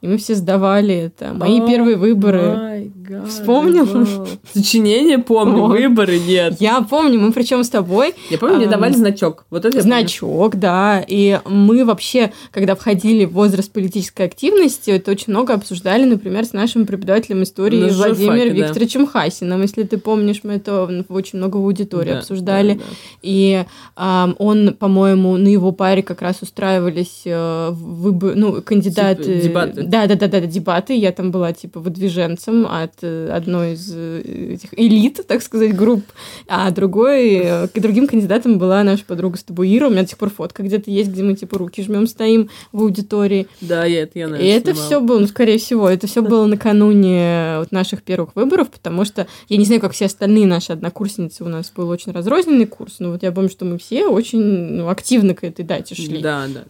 И 0.00 0.06
мы 0.06 0.16
все 0.16 0.34
сдавали 0.34 0.94
это. 0.94 1.34
Мои 1.34 1.60
О, 1.60 1.66
первые 1.66 1.96
выборы. 1.96 2.90
God, 3.06 3.26
Вспомнил? 3.26 3.84
вау. 3.84 4.26
Сочинение 4.54 5.18
помню, 5.18 5.62
Вот. 5.62 5.72
выборы 5.78 6.18
нет. 6.18 6.56
Я 6.58 6.80
помню, 6.80 7.20
мы 7.20 7.32
причем 7.32 7.62
с 7.64 7.68
тобой 7.68 8.14
Я 8.30 8.38
помню, 8.38 8.56
мне 8.56 8.64
Ам, 8.64 8.70
давали 8.70 8.94
значок. 8.94 9.44
Вот 9.50 9.66
это. 9.66 9.82
Значок, 9.82 10.56
да. 10.56 11.04
И 11.06 11.38
мы 11.44 11.84
вообще, 11.84 12.32
когда 12.50 12.74
входили 12.76 13.26
в 13.26 13.32
возраст 13.32 13.70
политической 13.70 14.24
активности, 14.26 14.90
это 14.90 15.10
очень 15.10 15.32
много 15.34 15.52
обсуждали, 15.52 16.04
например, 16.04 16.46
с 16.46 16.54
нашим 16.54 16.86
преподавателем 16.86 17.42
истории 17.42 17.88
журфаке, 17.90 18.14
Владимиром 18.24 18.56
да. 18.56 18.66
Викторовичем 18.66 19.06
Хасиным. 19.06 19.60
Если 19.60 19.82
ты 19.82 19.98
помнишь, 19.98 20.40
мы 20.44 20.54
это 20.54 21.04
очень 21.10 21.38
много 21.38 21.58
в 21.58 21.64
аудитории 21.64 22.12
Да, 22.12 22.18
обсуждали. 22.20 22.74
да, 22.74 22.78
да. 22.80 22.84
И 23.22 23.64
он, 24.38 24.74
по-моему, 24.78 25.36
на 25.36 25.48
его 25.48 25.72
паре 25.72 26.02
как 26.02 26.22
раз 26.22 26.40
устраивались 26.40 27.22
э, 27.26 27.70
выборы, 27.72 28.34
ну, 28.36 28.62
кандидаты. 28.62 29.40
Типа 29.40 29.66
дебаты. 29.66 29.89
Да, 29.90 30.06
да, 30.06 30.14
да, 30.14 30.28
да, 30.28 30.40
дебаты. 30.40 30.94
Я 30.94 31.10
там 31.10 31.32
была 31.32 31.52
типа 31.52 31.80
выдвиженцем 31.80 32.64
от 32.64 32.92
э, 33.02 33.28
одной 33.32 33.72
из 33.72 33.92
э, 33.92 34.52
этих 34.54 34.72
элит, 34.78 35.26
так 35.26 35.42
сказать, 35.42 35.74
групп. 35.74 36.04
А 36.46 36.70
другой, 36.70 37.34
э, 37.42 37.66
к 37.66 37.80
другим 37.80 38.06
кандидатам 38.06 38.58
была 38.58 38.84
наша 38.84 39.04
подруга 39.04 39.36
с 39.36 39.42
тобой 39.42 39.76
Ира. 39.76 39.88
У 39.88 39.90
меня 39.90 40.02
до 40.02 40.08
сих 40.08 40.18
пор 40.18 40.30
фотка 40.30 40.62
где-то 40.62 40.92
есть, 40.92 41.10
где 41.10 41.24
мы 41.24 41.34
типа 41.34 41.58
руки 41.58 41.82
жмем, 41.82 42.06
стоим 42.06 42.50
в 42.70 42.82
аудитории. 42.82 43.48
Да, 43.60 43.84
я 43.84 44.02
это 44.02 44.16
я, 44.20 44.26
И 44.26 44.28
наверное, 44.28 44.56
это 44.56 44.70
снимала. 44.70 44.86
все 44.86 45.00
было, 45.00 45.18
ну, 45.18 45.26
скорее 45.26 45.58
всего, 45.58 45.88
это 45.88 46.06
все 46.06 46.22
было 46.22 46.46
накануне 46.46 47.56
вот 47.58 47.72
наших 47.72 48.02
первых 48.02 48.36
выборов, 48.36 48.70
потому 48.70 49.04
что 49.04 49.26
я 49.48 49.56
не 49.56 49.64
знаю, 49.64 49.80
как 49.80 49.92
все 49.92 50.06
остальные 50.06 50.46
наши 50.46 50.72
однокурсницы, 50.72 51.42
у 51.42 51.48
нас 51.48 51.72
был 51.74 51.88
очень 51.88 52.12
разрозненный 52.12 52.66
курс, 52.66 52.96
но 53.00 53.10
вот 53.10 53.24
я 53.24 53.32
помню, 53.32 53.50
что 53.50 53.64
мы 53.64 53.76
все 53.78 54.06
очень 54.06 54.40
ну, 54.40 54.88
активно 54.88 55.34
к 55.34 55.42
этой 55.42 55.64
дате 55.64 55.96
шли. 55.96 56.22
Да, 56.22 56.46
да. 56.46 56.64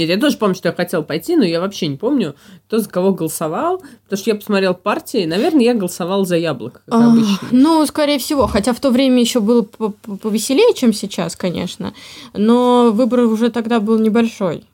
Нет, 0.00 0.08
я 0.08 0.16
тоже 0.18 0.36
помню, 0.38 0.54
что 0.54 0.68
я 0.68 0.74
хотела 0.74 1.02
пойти, 1.02 1.36
но 1.36 1.44
я 1.44 1.60
вообще 1.60 1.86
не 1.86 1.96
помню, 1.96 2.34
кто 2.66 2.78
за 2.78 2.88
кого 2.88 3.12
голосовал, 3.12 3.82
потому 4.04 4.18
что 4.18 4.30
я 4.30 4.36
посмотрел 4.36 4.74
партии, 4.74 5.26
наверное, 5.26 5.62
я 5.64 5.74
голосовал 5.74 6.24
за 6.24 6.36
яблоко, 6.36 6.80
как 6.86 6.94
А, 6.94 7.12
обычно. 7.12 7.48
Ну, 7.50 7.84
скорее 7.86 8.18
всего. 8.18 8.46
Хотя 8.46 8.72
в 8.72 8.80
то 8.80 8.90
время 8.90 9.20
еще 9.20 9.40
было 9.40 9.62
по- 9.62 9.90
по- 9.90 10.16
повеселее, 10.16 10.72
чем 10.74 10.92
сейчас, 10.92 11.36
конечно. 11.36 11.92
Но 12.34 12.90
выбор 12.92 13.20
уже 13.20 13.50
тогда 13.50 13.80
был 13.80 13.98
небольшой. 13.98 14.64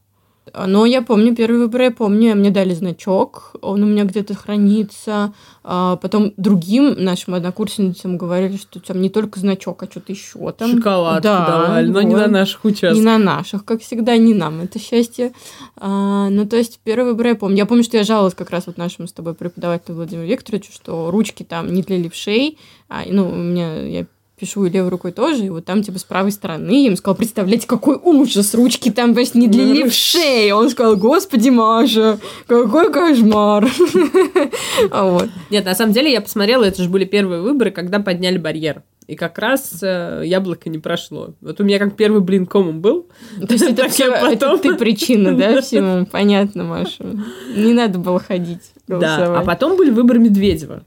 Но 0.55 0.87
я 0.87 1.03
помню, 1.03 1.35
первый 1.35 1.59
выбор 1.59 1.83
я 1.83 1.91
помню, 1.91 2.37
мне 2.37 2.51
дали 2.51 2.73
значок, 2.73 3.53
он 3.63 3.83
у 3.83 3.87
меня 3.87 4.05
где-то 4.05 4.35
хранится. 4.35 5.33
А 5.65 5.97
потом 5.97 6.33
другим 6.37 6.95
нашим 7.03 7.35
однокурсницам 7.35 8.17
говорили, 8.17 8.57
что 8.57 8.79
там 8.79 9.01
не 9.01 9.11
только 9.11 9.41
значок, 9.41 9.83
а 9.83 9.87
что-то 9.91 10.13
еще 10.13 10.53
там. 10.53 10.71
Шоколадку 10.77 11.23
Да, 11.25 11.47
давали, 11.47 11.89
но 11.89 12.03
не 12.03 12.15
вот. 12.15 12.21
на 12.21 12.29
наших 12.29 12.63
Не 12.63 12.71
участках. 12.71 13.05
на 13.05 13.19
наших, 13.19 13.65
как 13.65 13.83
всегда, 13.83 14.17
не 14.17 14.33
нам 14.35 14.61
это 14.61 14.79
счастье. 14.79 15.33
А, 15.77 16.29
ну, 16.31 16.47
то 16.47 16.57
есть, 16.57 16.79
первый 16.85 17.11
выбор 17.11 17.27
я 17.27 17.35
помню. 17.35 17.57
Я 17.57 17.67
помню, 17.67 17.83
что 17.83 17.97
я 17.97 18.05
жаловалась 18.05 18.35
как 18.35 18.51
раз 18.51 18.69
вот 18.69 18.77
нашему 18.79 19.09
с 19.09 19.13
тобой 19.13 19.35
преподавателю 19.35 19.97
Владимиру 19.97 20.27
Викторовичу, 20.29 20.71
что 20.73 21.11
ручки 21.11 21.43
там 21.43 21.73
не 21.75 21.83
для 21.83 21.99
левшей. 21.99 22.57
А, 22.89 23.03
ну, 23.09 23.29
у 23.29 23.35
меня, 23.35 23.83
я 23.83 24.07
пишу 24.39 24.67
и 24.67 24.71
левой 24.71 24.91
рукой 24.91 25.13
тоже, 25.13 25.47
и 25.47 25.49
вот 25.51 25.65
там, 25.65 25.83
типа, 25.83 25.99
с 25.99 26.05
правой 26.05 26.31
стороны. 26.31 26.71
Я 26.71 26.87
ему 26.87 26.97
сказала, 26.97 27.17
представляете, 27.17 27.67
какой 27.67 27.97
ужас, 27.97 28.55
ручки 28.55 28.91
там, 28.91 29.15
значит, 29.15 29.35
не 29.35 29.49
для 29.49 29.65
Ну, 29.65 29.73
левшей. 29.75 30.53
Он 30.53 30.69
сказал, 30.69 30.97
господи, 30.97 31.49
Маша, 31.49 32.19
какой 32.47 32.93
кошмар. 32.93 33.67
Нет, 35.51 35.65
на 35.65 35.75
самом 35.75 35.93
деле 35.93 36.13
я 36.13 36.21
посмотрела, 36.21 36.65
это 36.65 36.83
же 36.83 36.89
были 36.89 37.05
первые 37.05 37.41
выборы, 37.41 37.71
когда 37.71 37.99
подняли 37.99 38.39
барьер. 38.39 38.83
И 39.07 39.15
как 39.15 39.39
раз 39.39 39.79
э, 39.83 40.23
яблоко 40.25 40.69
не 40.69 40.79
прошло. 40.81 41.29
Вот 41.41 41.61
у 41.61 41.65
меня 41.65 41.79
как 41.79 41.95
первый 41.95 42.21
блин 42.21 42.45
комом 42.45 42.81
был. 42.81 43.07
То 43.41 43.53
есть 43.55 43.65
это, 43.71 43.89
всё- 43.89 44.11
я 44.11 44.33
это 44.33 44.47
потом- 44.49 44.59
ты 44.59 44.75
причина, 44.75 45.37
да, 45.37 45.61
всему? 45.63 46.07
Понятно, 46.07 46.65
Маша. 46.65 47.05
Не 47.55 47.73
надо 47.73 48.01
было 48.01 48.19
ходить 48.19 48.73
Да, 48.89 49.39
а 49.39 49.45
потом 49.45 49.77
были 49.77 49.91
выборы 49.91 50.19
Медведева. 50.19 50.83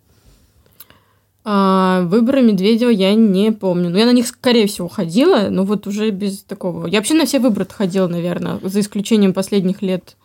А, 1.52 2.04
выборы 2.04 2.44
Медведева 2.44 2.92
я 2.92 3.16
не 3.16 3.52
помню. 3.52 3.90
Но 3.90 3.98
я 3.98 4.06
на 4.06 4.12
них, 4.12 4.28
скорее 4.28 4.68
всего, 4.68 4.88
ходила, 4.88 5.48
но 5.50 5.64
вот 5.64 5.88
уже 5.88 6.12
без 6.12 6.44
такого. 6.44 6.86
Я 6.86 7.00
вообще 7.00 7.16
на 7.16 7.26
все 7.26 7.40
выборы 7.40 7.66
ходила, 7.66 8.08
наверное, 8.08 8.60
за 8.62 8.82
исключением 8.82 9.34
последних 9.34 9.82
лет, 9.82 10.16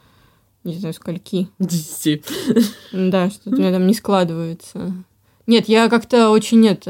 не 0.65 0.75
знаю, 0.75 0.93
скольки. 0.93 1.49
Десяти. 1.59 2.23
Да, 2.93 3.31
что-то 3.31 3.57
у 3.57 3.59
меня 3.59 3.73
там 3.73 3.87
не 3.87 3.95
складывается. 3.95 4.93
Нет, 5.47 5.67
я 5.67 5.89
как-то 5.89 6.29
очень 6.29 6.61
нет. 6.61 6.87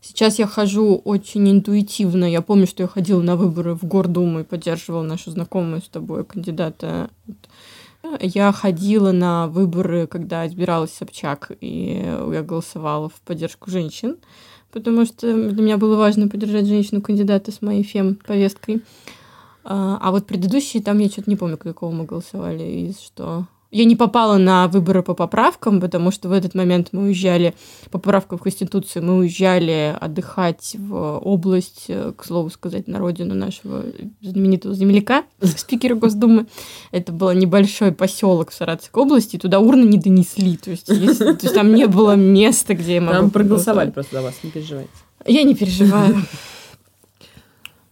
Сейчас 0.00 0.38
я 0.38 0.46
хожу 0.46 0.94
очень 1.04 1.50
интуитивно. 1.50 2.24
Я 2.30 2.40
помню, 2.40 2.68
что 2.68 2.84
я 2.84 2.88
ходила 2.88 3.20
на 3.20 3.34
выборы 3.34 3.74
в 3.74 3.82
Гордуму 3.82 4.40
и 4.40 4.44
поддерживала 4.44 5.02
нашу 5.02 5.32
знакомую 5.32 5.82
с 5.82 5.88
тобой 5.88 6.24
кандидата. 6.24 7.10
Я 8.20 8.52
ходила 8.52 9.12
на 9.12 9.46
выборы, 9.46 10.06
когда 10.06 10.46
избиралась 10.46 10.92
Собчак, 10.92 11.52
и 11.60 12.02
я 12.32 12.42
голосовала 12.42 13.08
в 13.08 13.20
поддержку 13.20 13.70
женщин, 13.70 14.16
потому 14.72 15.04
что 15.04 15.50
для 15.50 15.62
меня 15.62 15.78
было 15.78 15.96
важно 15.96 16.28
поддержать 16.28 16.66
женщину-кандидата 16.66 17.52
с 17.52 17.62
моей 17.62 17.84
фем-повесткой. 17.84 18.82
А 19.64 19.98
а 20.00 20.10
вот 20.10 20.26
предыдущие, 20.26 20.82
там 20.82 20.98
я 20.98 21.08
что-то 21.08 21.30
не 21.30 21.36
помню, 21.36 21.56
какого 21.56 21.92
мы 21.92 22.04
голосовали 22.04 22.64
и 22.64 22.92
что. 22.92 23.46
Я 23.72 23.86
не 23.86 23.96
попала 23.96 24.36
на 24.36 24.68
выборы 24.68 25.02
по 25.02 25.14
поправкам, 25.14 25.80
потому 25.80 26.10
что 26.10 26.28
в 26.28 26.32
этот 26.32 26.54
момент 26.54 26.88
мы 26.92 27.04
уезжали, 27.04 27.54
по 27.90 27.98
поправкам 27.98 28.38
в 28.38 28.42
Конституцию, 28.42 29.02
мы 29.02 29.16
уезжали 29.16 29.96
отдыхать 29.98 30.76
в 30.78 31.18
область, 31.18 31.86
э, 31.88 32.12
к 32.14 32.22
слову 32.24 32.50
сказать, 32.50 32.86
на 32.86 32.98
родину 32.98 33.34
нашего 33.34 33.82
знаменитого 34.20 34.74
земляка, 34.74 35.24
спикера 35.42 35.94
Госдумы. 35.94 36.46
Это 36.90 37.12
был 37.12 37.32
небольшой 37.32 37.92
поселок 37.92 38.50
в 38.50 38.54
Саратовской 38.54 39.02
области, 39.02 39.36
и 39.36 39.38
туда 39.38 39.58
урны 39.58 39.84
не 39.84 39.96
донесли. 39.98 40.58
То 40.58 40.70
есть, 40.70 40.88
если- 40.90 41.32
то 41.32 41.38
есть 41.42 41.54
там 41.54 41.74
не 41.74 41.86
было 41.86 42.14
места, 42.14 42.74
где 42.74 42.96
я 42.96 43.00
могу 43.00 43.12
Там 43.14 43.30
проголосовали 43.30 43.90
просто 43.90 44.16
за 44.16 44.22
вас, 44.22 44.34
не 44.42 44.50
переживайте. 44.50 44.90
Я 45.26 45.44
не 45.44 45.54
переживаю. 45.54 46.16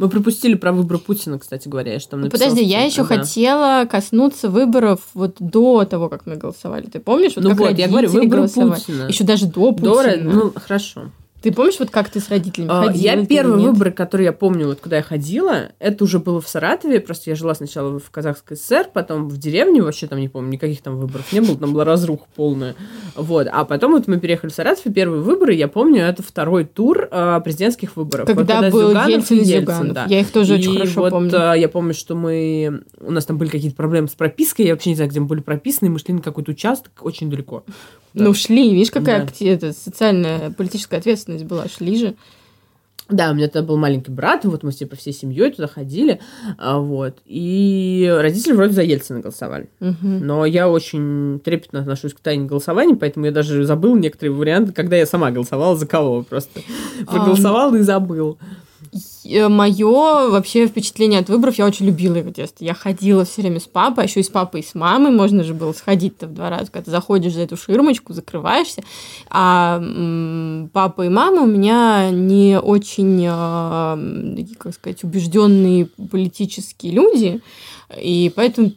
Мы 0.01 0.09
пропустили 0.09 0.55
про 0.55 0.73
выборы 0.73 0.99
Путина, 0.99 1.39
кстати 1.39 1.69
говоря, 1.69 1.99
же 1.99 2.09
там 2.09 2.23
написала. 2.23 2.49
Подожди, 2.49 2.65
я 2.67 2.85
еще 2.85 3.03
Да. 3.03 3.19
хотела 3.19 3.85
коснуться 3.85 4.49
выборов 4.49 5.01
вот 5.13 5.37
до 5.41 5.85
того, 5.85 6.09
как 6.09 6.25
мы 6.25 6.37
голосовали. 6.37 6.87
Ты 6.87 7.01
помнишь, 7.01 7.33
вот 7.37 7.45
Ну 7.45 7.51
как 7.51 7.59
вот, 7.59 7.79
я 7.79 7.87
говорю, 7.87 8.09
выборы 8.09 8.29
голосовали? 8.43 8.81
Путина. 8.81 9.03
Еще 9.09 9.25
даже 9.25 9.47
до 9.47 9.73
Путина. 9.73 9.91
Дора, 9.95 10.17
ну, 10.23 10.53
хорошо. 10.57 11.11
Ты 11.43 11.53
помнишь, 11.53 11.77
вот 11.79 11.91
как 11.91 12.11
ты 12.11 12.21
с 12.21 12.29
родителями 12.29 12.69
А, 12.71 12.87
ходила? 12.87 13.03
Я 13.03 13.15
нет? 13.15 13.29
выборы, 13.65 13.93
которые 13.93 14.27
я 14.27 14.33
помню, 14.33 14.67
вот 14.67 14.81
куда 14.81 14.97
я 14.97 15.03
ходила, 15.03 15.71
это 15.79 16.05
уже 16.05 16.19
было 16.19 16.41
в 16.41 16.49
Саратове, 16.49 17.01
просто 17.01 17.31
я 17.31 17.37
жила 17.37 17.55
сначала 17.55 17.99
в 17.99 18.11
Казахской 18.11 18.57
ССР, 18.57 18.89
потом 18.93 19.29
в 19.29 19.39
деревне, 19.39 19.83
вообще 19.83 20.07
там 20.07 20.19
не 20.21 20.29
помню, 20.29 20.51
никаких 20.53 20.83
там 20.83 20.99
выборов 20.99 21.33
не 21.33 21.41
было, 21.41 21.57
там 21.57 21.73
была 21.73 21.85
разруха 21.85 22.25
полная. 22.37 22.75
Вот, 23.17 23.47
а 23.51 23.65
потом 23.65 23.93
вот 23.93 24.07
мы 24.07 24.19
переехали 24.21 24.51
в 24.51 24.55
Саратов, 24.55 24.85
и 24.87 24.93
первые 24.93 25.23
выборы, 25.23 25.55
я 25.55 25.69
помню, 25.69 26.03
это 26.03 26.23
второй 26.23 26.65
тур 26.65 27.09
а, 27.11 27.41
президентских 27.41 27.97
выборов. 27.97 28.29
Вот 28.29 28.37
Когда 28.37 28.71
был 28.71 28.89
Зюганов 28.91 29.09
Ельцин 29.09 29.39
и 29.39 29.45
Зюганов. 29.45 29.93
да. 29.95 30.07
Я 30.09 30.21
их 30.21 30.31
тоже 30.31 30.57
И 30.57 30.59
очень 30.59 30.75
хорошо 30.75 31.01
вот, 31.01 31.11
помню. 31.11 31.31
а, 31.35 31.55
я 31.55 31.69
помню, 31.69 31.95
что 31.95 32.15
мы... 32.15 32.83
У 33.01 33.11
нас 33.11 33.25
там 33.25 33.39
были 33.39 33.49
какие-то 33.49 33.77
проблемы 33.77 34.09
с 34.09 34.13
пропиской, 34.15 34.67
я 34.67 34.73
вообще 34.75 34.91
не 34.91 34.97
знаю, 34.97 35.11
где 35.11 35.21
мы 35.21 35.27
были 35.27 35.41
прописаны, 35.41 35.91
мы 35.91 35.99
шли 35.99 36.13
на 36.15 36.21
какой-то 36.21 36.51
участок 36.53 36.93
очень 37.01 37.31
далеко. 37.31 37.65
да. 38.13 38.25
Ну, 38.25 38.35
шли, 38.35 38.75
видишь, 38.75 38.91
какая 38.91 39.27
Да. 39.27 39.47
это, 39.47 39.73
социальная, 39.73 40.51
политическая 40.51 40.97
ответственность 40.99 41.30
была, 41.39 41.69
шли 41.69 41.97
же. 41.97 42.17
Да, 43.11 43.31
у 43.31 43.35
меня 43.35 43.49
тогда 43.49 43.67
был 43.67 43.77
маленький 43.77 44.13
брат, 44.13 44.45
и 44.45 44.49
вот 44.49 44.63
мы 44.63 44.73
типа 44.73 44.95
всей 44.95 45.13
семьей 45.13 45.51
туда 45.51 45.67
ходили, 45.67 46.21
а, 46.59 46.79
вот. 46.79 47.19
И 47.27 48.09
родители 48.21 48.53
вроде 48.53 48.73
за 48.73 48.83
Ельцина 48.83 49.21
голосовали. 49.21 49.69
Мгм. 49.81 50.27
Но 50.27 50.47
я 50.47 50.69
очень 50.69 51.41
трепетно 51.41 51.81
отношусь 51.81 52.15
к 52.15 52.21
тайне 52.21 52.47
голосования, 52.47 52.95
поэтому 52.95 53.27
я 53.27 53.33
даже 53.33 53.65
забыл 53.65 53.97
некоторые 53.97 54.33
варианты, 54.33 54.73
когда 54.73 54.97
я 54.97 55.07
сама 55.07 55.33
голосовала 55.33 55.77
за 55.77 55.87
кого. 55.87 56.23
Просто 56.23 56.61
проголосовал 57.07 57.75
и 57.75 57.81
забыл. 57.81 58.39
Мое 59.25 60.29
вообще 60.29 60.67
впечатление 60.67 61.21
от 61.21 61.29
выборов, 61.29 61.57
я 61.57 61.67
очень 61.67 61.87
любила 61.87 62.17
их 62.17 62.25
в 62.25 62.33
детстве. 62.33 62.67
Я 62.67 62.75
ходила 62.75 63.25
все 63.25 63.43
время 63.43 63.61
с 63.61 63.67
папой, 63.67 64.05
а 64.05 64.07
еще 64.07 64.21
и 64.21 64.23
с 64.23 64.29
папой, 64.29 64.61
и 64.61 64.65
с 64.65 64.75
мамой. 64.75 65.13
Можно 65.13 65.45
же 65.45 65.55
было 65.55 65.73
сходить-то 65.73 66.27
в 66.27 66.35
два 66.35 66.51
раза, 66.51 66.71
когда 66.71 66.85
ты 66.87 66.91
заходишь 66.91 67.35
за 67.35 67.43
эту 67.43 67.57
ширмочку, 67.57 68.13
закрываешься. 68.13 68.83
А 69.29 69.79
папа 70.73 71.07
и 71.07 71.09
мама 71.09 71.43
у 71.43 71.47
меня 71.47 72.11
не 72.11 72.59
очень, 72.59 73.27
такие, 74.37 74.57
как 74.57 74.75
сказать, 74.75 75.05
убежденные 75.05 75.87
политические 75.87 76.93
люди. 76.93 77.41
И 77.99 78.33
поэтому 78.37 78.71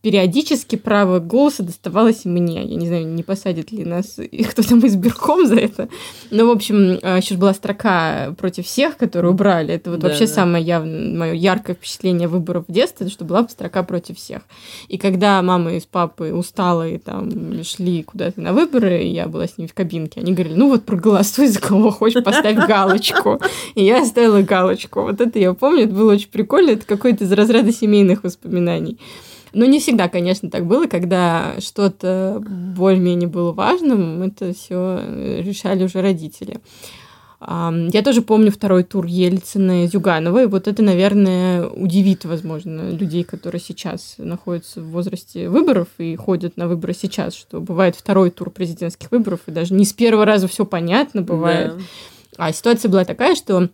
периодически 0.00 0.76
право 0.76 1.18
голоса 1.18 1.62
доставалось 1.62 2.24
мне. 2.24 2.64
Я 2.64 2.76
не 2.76 2.86
знаю, 2.86 3.06
не 3.06 3.22
посадит 3.22 3.70
ли 3.70 3.84
нас 3.84 4.18
кто-то 4.50 4.86
избирком 4.86 5.46
за 5.46 5.56
это. 5.56 5.88
Но, 6.30 6.46
в 6.46 6.50
общем, 6.50 6.94
еще 6.94 7.36
была 7.36 7.52
строка 7.52 8.34
против 8.38 8.66
всех, 8.66 8.96
которую 8.96 9.34
убрали. 9.34 9.75
Это 9.76 9.90
вот 9.90 10.00
Да, 10.00 10.08
вообще 10.08 10.26
да. 10.26 10.32
самое 10.32 10.64
явное, 10.64 11.16
мое 11.16 11.32
яркое 11.32 11.76
впечатление 11.76 12.28
выборов 12.28 12.64
в 12.68 12.72
детстве, 12.72 13.08
что 13.08 13.24
была 13.24 13.46
строка 13.48 13.82
против 13.82 14.16
всех. 14.16 14.42
И 14.88 14.98
когда 14.98 15.40
мама 15.42 15.74
и 15.74 15.80
с 15.80 15.86
папой 15.86 16.38
усталые 16.38 16.98
там 16.98 17.62
шли 17.62 18.02
куда-то 18.02 18.40
на 18.40 18.52
выборы, 18.52 19.02
и 19.02 19.08
я 19.08 19.26
была 19.26 19.46
с 19.46 19.58
ними 19.58 19.68
в 19.68 19.74
кабинке, 19.74 20.20
они 20.20 20.32
говорили, 20.32 20.54
ну 20.54 20.68
вот 20.68 20.84
проголосуй 20.84 21.46
за 21.48 21.60
кого 21.60 21.90
хочешь, 21.90 22.24
поставь 22.24 22.66
галочку. 22.66 23.40
И 23.74 23.84
я 23.84 24.02
оставила 24.02 24.42
галочку. 24.42 25.02
Вот 25.02 25.20
это 25.20 25.38
я 25.38 25.54
помню, 25.54 25.84
это 25.84 25.94
было 25.94 26.12
очень 26.12 26.30
прикольно, 26.30 26.70
это 26.70 26.86
какой-то 26.86 27.24
из 27.24 27.32
разряда 27.32 27.72
семейных 27.72 28.24
воспоминаний. 28.24 28.98
Но 29.52 29.64
не 29.64 29.80
всегда, 29.80 30.08
конечно, 30.08 30.50
так 30.50 30.66
было, 30.66 30.86
когда 30.86 31.54
что-то 31.60 32.42
более-менее 32.76 33.28
было 33.28 33.52
важным, 33.52 34.22
это 34.22 34.52
все 34.52 35.00
решали 35.40 35.84
уже 35.84 36.02
родители. 36.02 36.60
Я 37.48 38.02
тоже 38.02 38.22
помню 38.22 38.50
второй 38.50 38.82
тур 38.82 39.06
Ельцина 39.06 39.84
и 39.84 39.86
Зюганова, 39.86 40.42
и 40.42 40.46
вот 40.46 40.66
это, 40.66 40.82
наверное, 40.82 41.68
удивит, 41.68 42.24
возможно, 42.24 42.90
людей, 42.90 43.22
которые 43.22 43.60
сейчас 43.60 44.16
находятся 44.18 44.80
в 44.80 44.88
возрасте 44.88 45.48
выборов 45.48 45.86
и 45.98 46.16
ходят 46.16 46.56
на 46.56 46.66
выборы 46.66 46.92
сейчас, 46.92 47.34
что 47.34 47.60
бывает 47.60 47.94
второй 47.94 48.30
тур 48.30 48.50
президентских 48.50 49.12
выборов, 49.12 49.40
и 49.46 49.52
даже 49.52 49.74
не 49.74 49.84
с 49.84 49.92
первого 49.92 50.24
раза 50.24 50.48
все 50.48 50.66
понятно 50.66 51.22
бывает. 51.22 51.76
Да. 51.76 52.46
А 52.48 52.52
ситуация 52.52 52.88
была 52.88 53.04
такая, 53.04 53.36
что 53.36 53.68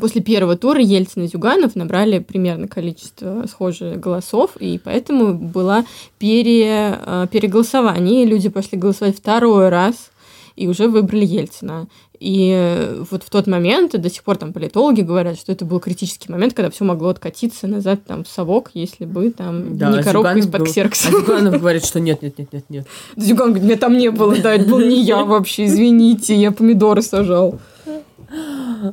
после 0.00 0.22
первого 0.22 0.56
тура 0.56 0.80
Ельцин 0.80 1.24
и 1.24 1.28
Зюганов 1.28 1.76
набрали 1.76 2.18
примерно 2.18 2.66
количество 2.66 3.44
схожих 3.46 4.00
голосов, 4.00 4.56
и 4.58 4.80
поэтому 4.82 5.34
было 5.34 5.84
пере, 6.18 6.98
э, 6.98 7.26
переголосование, 7.30 8.22
и 8.22 8.26
люди 8.26 8.48
пошли 8.48 8.78
голосовать 8.78 9.18
второй 9.18 9.68
раз, 9.68 10.10
и 10.56 10.66
уже 10.66 10.88
выбрали 10.88 11.24
Ельцина. 11.24 11.86
И 12.20 12.94
вот 13.10 13.22
в 13.22 13.30
тот 13.30 13.46
момент, 13.46 13.94
и 13.94 13.98
до 13.98 14.08
сих 14.10 14.22
пор 14.22 14.36
там 14.36 14.52
политологи 14.52 15.02
говорят, 15.02 15.38
что 15.38 15.52
это 15.52 15.64
был 15.64 15.80
критический 15.80 16.30
момент, 16.32 16.54
когда 16.54 16.70
все 16.70 16.84
могло 16.84 17.08
откатиться 17.10 17.66
назад 17.66 18.00
там 18.06 18.24
в 18.24 18.28
совок, 18.28 18.70
если 18.74 19.04
бы 19.04 19.30
там 19.30 19.76
Да, 19.76 19.90
не 19.96 20.02
коробка 20.02 20.30
Зюганов 20.30 20.44
из-под 20.44 20.60
был- 20.60 20.66
ксерокса. 20.66 21.08
А 21.08 21.10
Зюганов 21.10 21.60
говорит, 21.60 21.84
что 21.84 22.00
нет, 22.00 22.22
нет, 22.22 22.38
нет, 22.38 22.52
нет, 22.52 22.64
нет. 22.68 22.86
Зюган 23.16 23.48
говорит, 23.50 23.64
меня 23.64 23.76
там 23.78 23.96
не 23.98 24.10
было, 24.10 24.36
да, 24.36 24.54
это 24.54 24.64
был 24.68 24.80
не 24.80 25.02
я 25.02 25.24
вообще, 25.24 25.66
извините, 25.66 26.34
я 26.34 26.52
помидоры 26.52 27.02
сажал. 27.02 27.58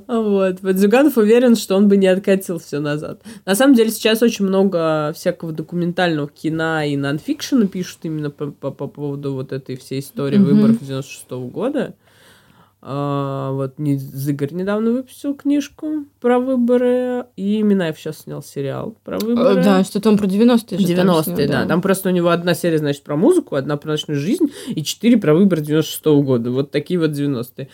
Вот. 0.08 0.58
Вот 0.62 0.76
Зюганов 0.78 1.18
уверен, 1.18 1.56
что 1.56 1.76
он 1.76 1.88
бы 1.90 1.98
не 1.98 2.08
откатил 2.08 2.60
все 2.60 2.80
назад. 2.80 3.22
На 3.46 3.56
самом 3.56 3.76
деле 3.76 3.90
сейчас 3.92 4.22
очень 4.22 4.46
много 4.46 5.12
всякого 5.16 5.52
документального 5.52 6.28
кино 6.30 6.82
и 6.84 6.96
нонфикшена 6.96 7.66
пишут 7.68 8.00
именно 8.04 8.30
по, 8.30 8.48
по- 8.48 8.72
по 8.72 8.88
поводу 8.88 9.34
вот 9.34 9.52
этой 9.52 9.76
всей 9.76 10.00
истории 10.00 10.38
Мгм. 10.38 10.46
выборов 10.46 10.80
96 10.80 11.32
года. 11.50 11.96
А, 12.86 13.52
вот 13.52 13.76
Зыгорь 13.78 14.54
недавно 14.54 14.92
выпустил 14.92 15.34
книжку 15.36 16.06
про 16.20 16.38
выборы, 16.38 17.26
и 17.38 17.64
Минаев 17.64 17.98
сейчас 17.98 18.20
снял 18.20 18.44
сериал 18.44 18.98
про 19.06 19.18
выборы. 19.20 19.62
Э, 19.62 19.64
Да, 19.64 19.84
что-то 19.86 20.10
он 20.10 20.18
про 20.18 20.26
90-е 20.28 20.80
же 20.80 20.96
там 20.96 21.10
90-е, 21.10 21.24
снял, 21.24 21.48
да. 21.48 21.66
Там 21.66 21.82
просто 21.82 22.10
у 22.10 22.12
него 22.12 22.28
одна 22.28 22.54
серия, 22.54 22.80
значит, 22.80 23.04
про 23.04 23.16
музыку, 23.16 23.56
одна 23.56 23.78
про 23.78 23.92
ночную 23.92 24.20
жизнь 24.20 24.52
и 24.68 24.84
четыре 24.84 25.16
про 25.18 25.34
выборы 25.34 25.62
96 25.62 26.06
года. 26.26 26.52
Вот 26.52 26.72
такие 26.72 27.00
вот 27.00 27.12
90-е. 27.12 27.70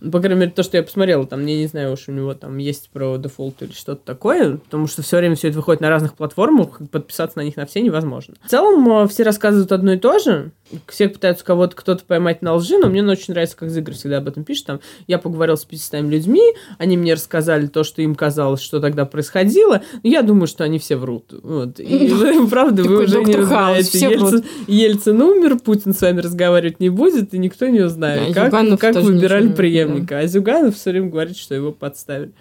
Ну, 0.00 0.12
По 0.12 0.20
крайней 0.20 0.40
мере, 0.40 0.52
то, 0.52 0.62
что 0.62 0.76
я 0.76 0.82
посмотрела, 0.82 1.26
там, 1.26 1.44
я 1.44 1.56
не 1.56 1.66
знаю 1.66 1.92
уж, 1.92 2.08
у 2.08 2.12
него 2.12 2.32
там 2.32 2.56
есть 2.58 2.88
про 2.90 3.16
дефолт 3.16 3.60
или 3.62 3.72
что-то 3.72 4.00
такое, 4.04 4.58
потому 4.58 4.86
что 4.86 5.02
все 5.02 5.16
время 5.16 5.34
все 5.34 5.48
это 5.48 5.56
выходит 5.56 5.80
на 5.80 5.90
разных 5.90 6.14
платформах, 6.14 6.80
и 6.80 6.86
подписаться 6.86 7.38
на 7.38 7.42
них 7.42 7.56
на 7.56 7.66
все 7.66 7.80
невозможно. 7.80 8.34
В 8.44 8.48
целом, 8.48 8.88
э, 8.88 9.08
все 9.08 9.24
рассказывают 9.24 9.72
одно 9.72 9.94
и 9.94 9.98
то 9.98 10.18
же, 10.20 10.52
все 10.86 11.08
пытаются 11.08 11.44
кого-то, 11.44 11.76
кто-то 11.76 12.04
поймать 12.04 12.42
на 12.42 12.54
лжи, 12.54 12.78
но 12.78 12.88
мне 12.88 13.02
очень 13.02 13.32
нравится, 13.32 13.56
как 13.56 13.70
Зигр 13.70 13.92
всегда 13.92 14.18
об 14.18 14.28
этом 14.28 14.44
пишет, 14.44 14.66
там, 14.66 14.80
я 15.06 15.18
поговорил 15.18 15.56
с 15.56 15.64
500 15.64 16.02
людьми, 16.02 16.42
они 16.78 16.96
мне 16.96 17.14
рассказали 17.14 17.66
то, 17.66 17.84
что 17.84 18.02
им 18.02 18.14
казалось, 18.14 18.60
что 18.60 18.80
тогда 18.80 19.04
происходило, 19.04 19.82
но 20.02 20.10
я 20.10 20.22
думаю, 20.22 20.46
что 20.46 20.64
они 20.64 20.78
все 20.78 20.96
врут. 20.96 21.32
Вот. 21.42 21.80
И 21.80 22.08
вы, 22.12 22.46
правда, 22.48 22.82
вы 22.82 23.04
уже 23.04 23.18
не 23.18 23.32
доктор 23.32 23.44
Хаус, 23.46 23.68
знаете. 23.68 23.88
все 23.98 24.18
врут. 24.18 24.32
Ельцин, 24.34 24.48
Ельцин 24.66 25.22
умер, 25.22 25.58
Путин 25.60 25.94
с 25.94 26.00
вами 26.00 26.20
разговаривать 26.20 26.80
не 26.80 26.88
будет, 26.88 27.34
и 27.34 27.38
никто 27.38 27.66
не 27.68 27.80
узнает, 27.80 28.34
Да, 28.34 28.50
как, 28.50 28.78
как 28.78 28.96
выбирали 28.96 29.48
преемника. 29.48 30.18
А 30.18 30.26
Зюганов 30.26 30.76
все 30.76 30.90
время 30.90 31.08
говорит, 31.10 31.36
что 31.36 31.54
его 31.54 31.72
подставили. 31.72 32.32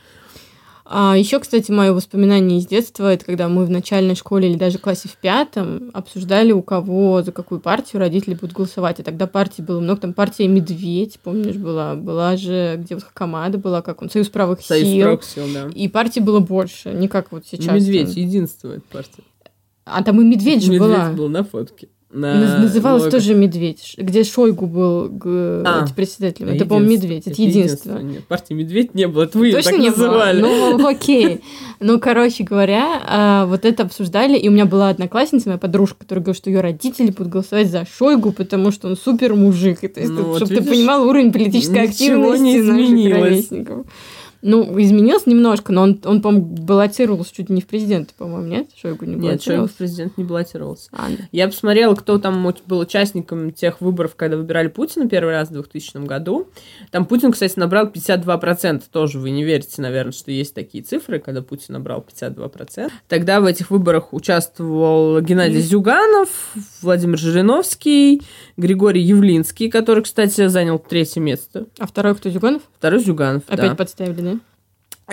А 0.89 1.17
еще, 1.17 1.39
кстати, 1.39 1.69
мое 1.69 1.91
воспоминание 1.91 2.60
из 2.60 2.65
детства, 2.65 3.12
это 3.12 3.26
когда 3.26 3.50
мы 3.50 3.65
в 3.65 3.69
начальной 3.69 4.15
школе 4.15 4.50
или 4.50 4.58
даже 4.58 4.78
классе 4.78 5.10
в 5.10 5.17
пятом 5.17 5.91
обсуждали, 5.93 6.54
у 6.54 6.62
кого, 6.62 7.21
за 7.23 7.34
какую 7.34 7.60
партию 7.60 8.00
родители 8.00 8.36
будут 8.36 8.54
голосовать. 8.56 9.02
И 9.02 9.04
тогда 9.04 9.28
партий 9.28 9.62
было 9.62 9.82
много. 9.82 10.00
Там 10.00 10.13
партия 10.13 10.47
«Медведь», 10.47 11.19
помнишь, 11.21 11.58
была? 11.58 11.95
Была 11.95 12.38
же, 12.38 12.76
где 12.78 12.95
вот 12.95 13.04
Хакамада 13.04 13.58
была, 13.58 13.82
как 13.82 14.02
он, 14.02 14.10
«Союз 14.10 14.30
правых 14.30 14.62
Союз 14.62 14.88
сил». 14.88 15.06
правых 15.06 15.23
сил, 15.26 15.43
да. 15.54 15.67
И 15.76 15.89
партий 15.89 16.21
было 16.21 16.39
больше, 16.39 16.93
не 16.93 17.10
как 17.10 17.34
вот 17.34 17.45
сейчас. 17.45 17.76
Медведь, 17.76 18.15
единственная 18.15 18.82
партия. 18.89 19.23
А 19.84 20.04
там 20.04 20.21
и 20.21 20.23
«Медведь» 20.23 20.63
же 20.63 20.71
Медведь 20.71 20.88
была. 20.88 21.12
был 21.12 21.28
на 21.28 21.43
фотке. 21.43 21.89
Наз- 22.10 22.56
На 22.56 22.60
Называлась 22.60 23.12
тоже 23.12 23.36
«Медведь», 23.36 23.96
где 23.98 24.24
Шойгу 24.24 24.65
был 24.65 25.10
г- 25.10 25.63
А, 25.65 25.86
председателем. 25.93 26.48
Это, 26.50 26.65
по-моему. 26.65 26.91
«Медведь». 26.91 27.28
Это 27.28 27.41
единственное. 27.41 28.02
Нет, 28.02 28.26
партии 28.28 28.54
Медведь 28.54 28.96
не 28.96 29.10
было. 29.10 29.24
Это 29.24 29.38
вы 29.38 29.52
Точно 29.52 29.72
так 29.72 29.80
не 29.82 29.89
было? 29.89 30.06
называли. 30.06 30.41
Ну, 30.41 30.88
окей. 30.88 31.41
Ну, 31.82 32.00
короче 32.00 32.46
говоря, 32.46 33.02
а, 33.06 33.46
вот 33.46 33.65
это 33.65 33.84
обсуждали, 33.84 34.38
и 34.38 34.48
у 34.48 34.52
меня 34.52 34.65
была 34.65 34.88
одноклассница, 34.89 35.50
моя 35.50 35.60
подружка, 35.60 35.98
которая 36.00 36.24
говорила, 36.24 36.38
что 36.38 36.50
ее 36.50 36.62
родители 36.62 37.12
будут 37.12 37.28
голосовать 37.28 37.70
за 37.70 37.86
Шойгу, 37.86 38.32
потому 38.32 38.72
что 38.72 38.88
он 38.88 38.96
супер 38.96 39.36
мужик. 39.36 39.84
И, 39.84 39.89
то 39.89 40.00
есть, 40.00 40.12
Ну, 40.12 40.24
вот 40.24 40.38
чтобы 40.38 40.54
видишь, 40.54 40.65
ты 40.65 40.72
понимал 40.72 41.08
уровень 41.10 41.34
политической 41.34 41.84
активности 41.84 42.41
не 42.41 42.62
наших 42.62 43.22
ровесников. 43.22 43.86
Ну, 44.48 44.82
изменился 44.82 45.30
немножко, 45.30 45.74
но 45.74 45.82
он, 45.82 46.00
он 46.06 46.22
по-моему, 46.22 46.46
баллотировался 46.46 47.36
чуть 47.36 47.50
не 47.50 47.60
в 47.60 47.68
президенты, 47.68 48.14
по-моему, 48.18 48.48
нет? 48.48 48.70
Шойгу 48.82 49.04
не 49.04 49.16
Нет, 49.16 49.44
Шойгу 49.44 49.68
в 49.68 49.74
президент 49.74 50.18
не 50.18 50.24
баллотировался. 50.24 50.90
А, 50.94 51.10
да. 51.10 51.26
Я 51.34 51.48
посмотрела, 51.48 51.96
кто 51.96 52.18
там 52.18 52.48
был 52.66 52.80
участником 52.80 53.52
тех 53.52 53.82
выборов, 53.82 54.16
когда 54.16 54.38
выбирали 54.38 54.70
Путина 54.70 55.10
первый 55.10 55.34
раз 55.34 55.50
в 55.50 55.52
2000 55.52 56.06
году. 56.06 56.48
Там 56.92 57.06
Путин, 57.06 57.34
кстати, 57.34 57.60
набрал 57.60 57.88
52%. 57.88 58.84
Тоже 58.90 59.20
вы 59.20 59.32
не 59.32 59.44
верите, 59.44 59.82
наверное, 59.82 60.14
что 60.14 60.32
есть 60.32 60.54
такие 60.54 60.82
цифры, 60.82 61.20
когда 61.20 61.42
Путин 61.42 61.74
набрал 61.74 62.06
52%. 62.08 62.90
Тогда 63.10 63.42
в 63.42 63.46
этих 63.46 63.70
выборах 63.70 64.14
участвовал 64.14 65.20
Геннадий 65.20 65.60
Зюганов, 65.60 66.54
Владимир 66.82 67.18
Жириновский, 67.18 68.22
Григорий 68.56 69.02
Явлинский, 69.02 69.70
который, 69.70 70.04
кстати, 70.04 70.48
занял 70.48 70.80
третье 70.80 71.20
место. 71.20 71.66
А 71.80 71.86
второй 71.86 72.16
кто, 72.16 72.30
Зюганов? 72.30 72.62
Второй 72.78 73.00
Зюганов, 73.02 73.44
Опять 73.48 73.72
да. 73.72 73.76
подставили, 73.76 74.22
да? 74.22 74.37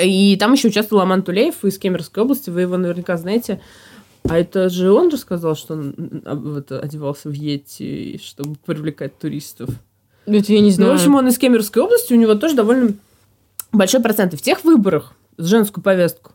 И 0.00 0.36
там 0.36 0.52
еще 0.52 0.68
участвовал 0.68 1.02
Аман 1.02 1.22
Тулеев 1.22 1.64
из 1.64 1.78
Кемеровской 1.78 2.22
области, 2.22 2.50
вы 2.50 2.62
его 2.62 2.76
наверняка 2.76 3.16
знаете. 3.16 3.60
А 4.28 4.38
это 4.38 4.68
же 4.70 4.90
он 4.90 5.10
же 5.10 5.18
сказал, 5.18 5.54
что 5.54 5.74
он 5.74 5.94
вот, 6.24 6.72
одевался 6.72 7.28
в 7.28 7.32
Йети, 7.32 8.18
чтобы 8.22 8.56
привлекать 8.64 9.18
туристов. 9.18 9.70
Это 10.26 10.52
я 10.52 10.60
не 10.60 10.70
знаю. 10.70 10.92
Ну, 10.92 10.96
в 10.96 11.00
общем, 11.00 11.14
он 11.14 11.28
из 11.28 11.38
Кемеровской 11.38 11.82
области, 11.82 12.14
у 12.14 12.16
него 12.16 12.34
тоже 12.34 12.54
довольно 12.56 12.94
большой 13.72 14.00
процент. 14.00 14.32
И 14.32 14.36
в 14.36 14.42
тех 14.42 14.64
выборах 14.64 15.12
женскую 15.36 15.84
повестку 15.84 16.32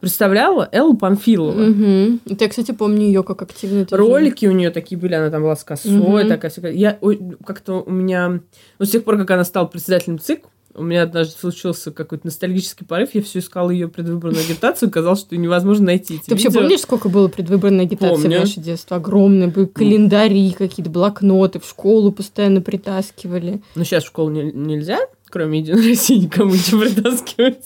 представляла 0.00 0.68
Элла 0.70 0.94
Памфилова. 0.94 1.70
Угу. 1.70 2.18
Это 2.26 2.44
я, 2.44 2.50
кстати, 2.50 2.72
помню 2.72 3.06
ее 3.06 3.22
как 3.22 3.40
активную. 3.40 3.86
Ролики 3.90 4.44
у 4.44 4.52
нее 4.52 4.70
такие 4.70 5.00
были, 5.00 5.14
она 5.14 5.30
там 5.30 5.42
была 5.42 5.56
с 5.56 5.64
косой, 5.64 5.92
Мгм. 5.92 6.28
такая 6.28 6.50
всякая. 6.50 6.72
Я 6.72 6.98
как-то 7.46 7.82
у 7.86 7.90
меня... 7.90 8.40
Ну, 8.78 8.84
с 8.84 8.90
тех 8.90 9.02
пор, 9.02 9.16
как 9.16 9.30
она 9.30 9.44
стала 9.44 9.64
председателем 9.66 10.18
ЦИК, 10.18 10.44
у 10.74 10.82
меня 10.82 11.02
однажды 11.02 11.34
случился 11.38 11.90
какой-то 11.92 12.26
ностальгический 12.26 12.84
порыв, 12.86 13.10
я 13.14 13.22
все 13.22 13.38
искала 13.38 13.70
ее 13.70 13.88
предвыборную 13.88 14.42
агитацию, 14.44 14.90
казалось, 14.90 15.20
что 15.20 15.36
невозможно 15.36 15.86
найти. 15.86 16.14
эти 16.16 16.24
Ты 16.24 16.30
вообще 16.32 16.48
видео. 16.48 16.60
помнишь, 16.62 16.80
сколько 16.80 17.08
было 17.08 17.28
предвыборной 17.28 17.84
агитации 17.84 18.22
Помню. 18.22 18.38
в 18.38 18.40
наше 18.40 18.60
детство? 18.60 18.96
Огромные 18.96 19.48
были 19.48 19.66
календари, 19.66 20.50
какие-то 20.52 20.90
блокноты, 20.90 21.60
в 21.60 21.64
школу 21.66 22.10
постоянно 22.12 22.60
притаскивали. 22.60 23.62
Ну, 23.74 23.84
сейчас 23.84 24.04
в 24.04 24.08
школу 24.08 24.30
не- 24.30 24.52
нельзя, 24.52 24.98
кроме 25.30 25.60
Единой 25.60 25.88
России, 25.90 26.18
никому 26.18 26.52
ничего 26.54 26.80
притаскивать. 26.84 27.64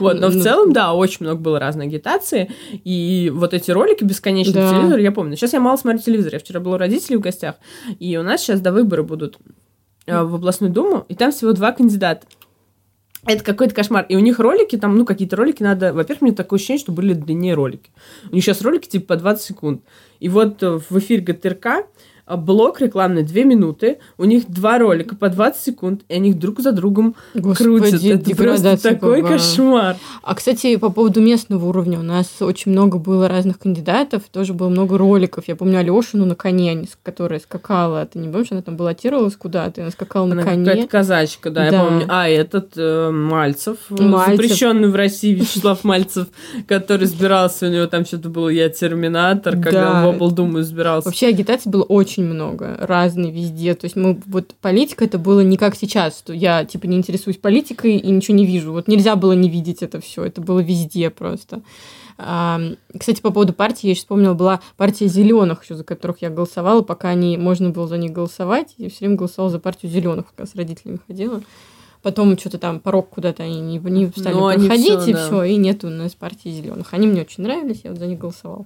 Вот, 0.00 0.18
но 0.20 0.28
в 0.28 0.36
Ну, 0.36 0.42
целом, 0.42 0.72
да, 0.72 0.92
очень 0.94 1.18
много 1.26 1.40
было 1.40 1.58
разной 1.58 1.86
агитации. 1.86 2.50
И 2.84 3.30
вот 3.34 3.54
эти 3.54 3.70
ролики 3.70 4.04
бесконечные 4.04 4.54
Да. 4.54 4.68
по 4.68 4.74
телевизору, 4.74 5.00
я 5.02 5.12
помню. 5.12 5.36
Сейчас 5.36 5.52
я 5.52 5.60
мало 5.60 5.76
смотрю 5.76 6.00
телевизор. 6.00 6.32
Я 6.34 6.38
вчера 6.38 6.60
была 6.60 6.74
у 6.76 6.78
родителей 6.78 7.16
в 7.16 7.20
гостях, 7.20 7.56
и 7.98 8.16
у 8.16 8.22
нас 8.22 8.40
сейчас, 8.42 8.60
да, 8.60 8.72
выборы 8.72 9.02
будут 9.02 9.38
э, 10.06 10.22
в 10.22 10.34
областную 10.36 10.72
думу, 10.72 11.04
и 11.08 11.14
там 11.14 11.32
всего 11.32 11.52
два 11.52 11.72
кандидата. 11.72 12.26
Это 13.26 13.42
какой-то 13.42 13.74
кошмар. 13.74 14.06
И 14.08 14.16
у 14.16 14.20
них 14.20 14.38
ролики, 14.38 14.76
там, 14.76 14.96
ну, 14.96 15.04
какие-то 15.04 15.36
ролики 15.36 15.62
надо... 15.62 15.92
Во-первых, 15.92 16.22
мне 16.22 16.32
такое 16.32 16.58
ощущение, 16.58 16.80
что 16.80 16.92
были 16.92 17.12
длиннее 17.12 17.54
ролики. 17.54 17.90
У 18.30 18.34
них 18.34 18.44
сейчас 18.44 18.62
ролики 18.62 18.88
типа 18.88 19.14
по 19.14 19.16
20 19.16 19.44
секунд. 19.44 19.82
И 20.20 20.28
вот 20.28 20.62
э, 20.62 20.78
в 20.88 20.98
эфир 20.98 21.20
ГТРК 21.20 21.86
блок 22.28 22.80
рекламный 22.80 23.22
2 23.22 23.42
минуты, 23.44 23.98
у 24.18 24.24
них 24.24 24.48
два 24.48 24.78
ролика 24.78 25.14
по 25.14 25.28
20 25.28 25.62
секунд, 25.62 26.00
и 26.08 26.14
они 26.14 26.32
друг 26.34 26.58
за 26.60 26.72
другом 26.72 27.14
крутят. 27.34 27.92
Господи, 27.92 28.08
Это 28.08 28.34
просто 28.36 28.76
такой 28.82 29.20
какая. 29.22 29.38
кошмар. 29.38 29.96
А, 30.22 30.34
кстати, 30.34 30.74
по 30.76 30.90
поводу 30.90 31.20
местного 31.20 31.66
уровня, 31.66 32.00
у 32.00 32.02
нас 32.02 32.26
очень 32.40 32.72
много 32.72 32.98
было 32.98 33.28
разных 33.28 33.58
кандидатов, 33.60 34.24
тоже 34.32 34.54
было 34.54 34.68
много 34.68 34.98
роликов. 34.98 35.44
Я 35.46 35.54
помню 35.54 35.78
Алешину 35.78 36.24
на 36.24 36.34
коне, 36.34 36.86
которая 37.04 37.38
скакала. 37.38 38.04
Ты 38.06 38.18
не 38.18 38.28
помнишь, 38.28 38.48
она 38.50 38.62
там 38.62 38.76
баллотировалась 38.76 39.36
куда-то, 39.36 39.80
и 39.80 39.82
она 39.82 39.90
скакала 39.92 40.26
на 40.26 40.32
Она 40.32 40.42
коне. 40.42 40.64
какая-то 40.64 40.88
казачка, 40.88 41.50
да, 41.50 41.66
я 41.66 41.70
Да. 41.70 41.84
помню. 41.84 42.06
А, 42.08 42.28
этот 42.28 42.72
э, 42.76 43.10
Мальцев, 43.10 43.76
э, 43.90 44.02
Мальцев. 44.02 44.36
запрещенный 44.36 44.88
в 44.88 44.96
России 44.96 45.34
Вячеслав 45.34 45.84
Мальцев, 45.84 46.28
который 46.66 47.04
избирался, 47.04 47.66
у 47.66 47.70
него 47.70 47.86
там 47.86 48.04
что-то 48.04 48.28
было 48.30 48.48
«Я 48.48 48.68
терминатор», 48.68 49.54
когда 49.54 49.70
Да. 49.92 50.08
он 50.08 50.18
в 50.18 50.22
облдуму 50.22 50.60
избирался. 50.60 51.08
Вообще 51.08 51.28
агитации 51.28 51.68
было 51.70 51.82
очень 51.82 52.15
много, 52.24 52.76
разные 52.80 53.30
везде. 53.30 53.74
То 53.74 53.84
есть 53.84 53.96
мы 53.96 54.20
вот 54.26 54.54
политика 54.60 55.04
это 55.04 55.18
было 55.18 55.40
не 55.40 55.56
как 55.56 55.76
сейчас, 55.76 56.18
что 56.18 56.32
я 56.32 56.64
типа 56.64 56.86
не 56.86 56.96
интересуюсь 56.96 57.36
политикой 57.36 57.96
и 57.96 58.10
ничего 58.10 58.36
не 58.36 58.46
вижу. 58.46 58.72
Вот 58.72 58.88
нельзя 58.88 59.16
было 59.16 59.32
не 59.32 59.48
видеть 59.50 59.82
это 59.82 60.00
все, 60.00 60.24
это 60.24 60.40
было 60.40 60.60
везде 60.60 61.10
просто. 61.10 61.62
Кстати, 62.16 63.20
по 63.20 63.30
поводу 63.30 63.52
партии, 63.52 63.88
я 63.88 63.90
еще 63.90 64.00
вспомнила, 64.00 64.32
была 64.32 64.60
партия 64.78 65.06
зеленых, 65.06 65.62
еще 65.64 65.74
за 65.74 65.84
которых 65.84 66.22
я 66.22 66.30
голосовала, 66.30 66.80
пока 66.80 67.12
не 67.12 67.36
можно 67.36 67.68
было 67.70 67.86
за 67.86 67.98
них 67.98 68.12
голосовать. 68.12 68.74
Я 68.78 68.88
все 68.88 69.00
время 69.00 69.16
голосовала 69.16 69.50
за 69.50 69.58
партию 69.58 69.92
зеленых, 69.92 70.26
пока 70.26 70.46
с 70.46 70.54
родителями 70.54 70.98
ходила. 71.06 71.42
Потом 72.00 72.38
что-то 72.38 72.58
там 72.58 72.80
порог 72.80 73.10
куда-то 73.10 73.42
они 73.42 73.60
не, 73.60 73.78
не 73.78 74.10
стали 74.16 74.34
Ну, 74.34 74.46
они 74.46 74.68
проходить, 74.68 75.00
всё, 75.00 75.10
и 75.10 75.12
да. 75.12 75.26
все, 75.26 75.42
и 75.42 75.56
нет 75.56 75.84
у 75.84 75.88
нас 75.88 76.14
партии 76.14 76.48
зеленых. 76.48 76.94
Они 76.94 77.06
мне 77.06 77.20
очень 77.22 77.42
нравились, 77.42 77.80
я 77.84 77.90
вот 77.90 77.98
за 77.98 78.06
них 78.06 78.18
голосовала. 78.18 78.64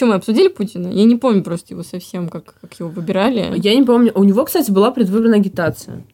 Что, 0.00 0.06
мы 0.06 0.14
обсудили 0.14 0.48
Путина? 0.48 0.88
Я 0.88 1.04
не 1.04 1.16
помню 1.16 1.42
просто 1.42 1.74
его 1.74 1.82
совсем, 1.82 2.30
как, 2.30 2.54
как 2.58 2.72
его 2.80 2.88
выбирали. 2.88 3.52
Я 3.62 3.74
не 3.74 3.82
помню. 3.82 4.12
У 4.14 4.24
него, 4.24 4.46
кстати, 4.46 4.70
была 4.70 4.90
предвыборная 4.92 5.40
агитация. 5.40 6.06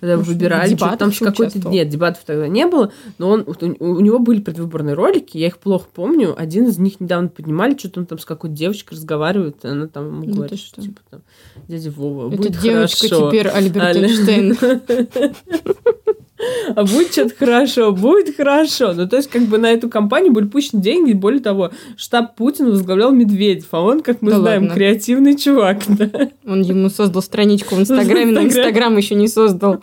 Когда 0.00 0.16
Может, 0.16 0.32
выбирали, 0.32 0.74
в 0.74 0.78
что-то 0.78 0.96
там 0.96 1.10
дебатах 1.10 1.36
какой-то... 1.36 1.68
Нет, 1.68 1.88
дебатов 1.90 2.24
тогда 2.26 2.48
не 2.48 2.66
было, 2.66 2.90
но 3.18 3.30
он, 3.30 3.44
у, 3.46 4.00
него 4.00 4.18
были 4.18 4.40
предвыборные 4.40 4.96
ролики, 4.96 5.38
я 5.38 5.46
их 5.46 5.58
плохо 5.58 5.86
помню. 5.94 6.34
Один 6.36 6.66
из 6.66 6.78
них 6.78 6.98
недавно 6.98 7.28
поднимали, 7.28 7.78
что-то 7.78 8.00
он 8.00 8.06
там 8.06 8.18
с 8.18 8.24
какой-то 8.24 8.56
девочкой 8.56 8.96
разговаривает, 8.96 9.64
и 9.64 9.68
она 9.68 9.86
там 9.86 10.08
ему 10.08 10.24
Ну 10.24 10.34
говорит, 10.34 10.58
что, 10.58 10.80
что? 10.80 10.82
типа 10.82 11.00
там, 11.08 11.20
дядя 11.68 11.92
Вова, 11.92 12.26
Эта 12.32 12.36
будет 12.36 12.60
девочка 12.60 13.08
хорошо. 13.08 13.28
теперь 13.28 13.46
Альберт. 13.46 13.94
Эйнштейн. 13.94 14.56
А 16.74 16.84
будет 16.84 17.12
что-то 17.12 17.34
хорошо, 17.36 17.92
будет 17.92 18.36
хорошо. 18.36 18.92
Ну, 18.94 19.08
то 19.08 19.16
есть, 19.16 19.28
как 19.28 19.42
бы 19.42 19.58
на 19.58 19.70
эту 19.70 19.88
кампанию 19.88 20.32
были 20.32 20.46
пущены 20.46 20.80
деньги. 20.80 21.12
Более 21.12 21.40
того, 21.40 21.70
штаб 21.96 22.36
Путина 22.36 22.70
возглавлял 22.70 23.10
Медведев, 23.10 23.66
а 23.72 23.80
он, 23.80 24.00
как 24.00 24.22
мы 24.22 24.30
Да 24.30 24.38
знаем, 24.38 24.62
ладно? 24.62 24.74
креативный 24.74 25.36
чувак, 25.36 25.78
да. 25.88 26.30
Он 26.46 26.62
ему 26.62 26.90
создал 26.90 27.22
страничку 27.22 27.74
в 27.74 27.80
Инстаграме, 27.80 28.32
но. 28.32 28.42
Инстаграм 28.42 28.96
еще 28.96 29.14
не 29.14 29.28
создал. 29.28 29.82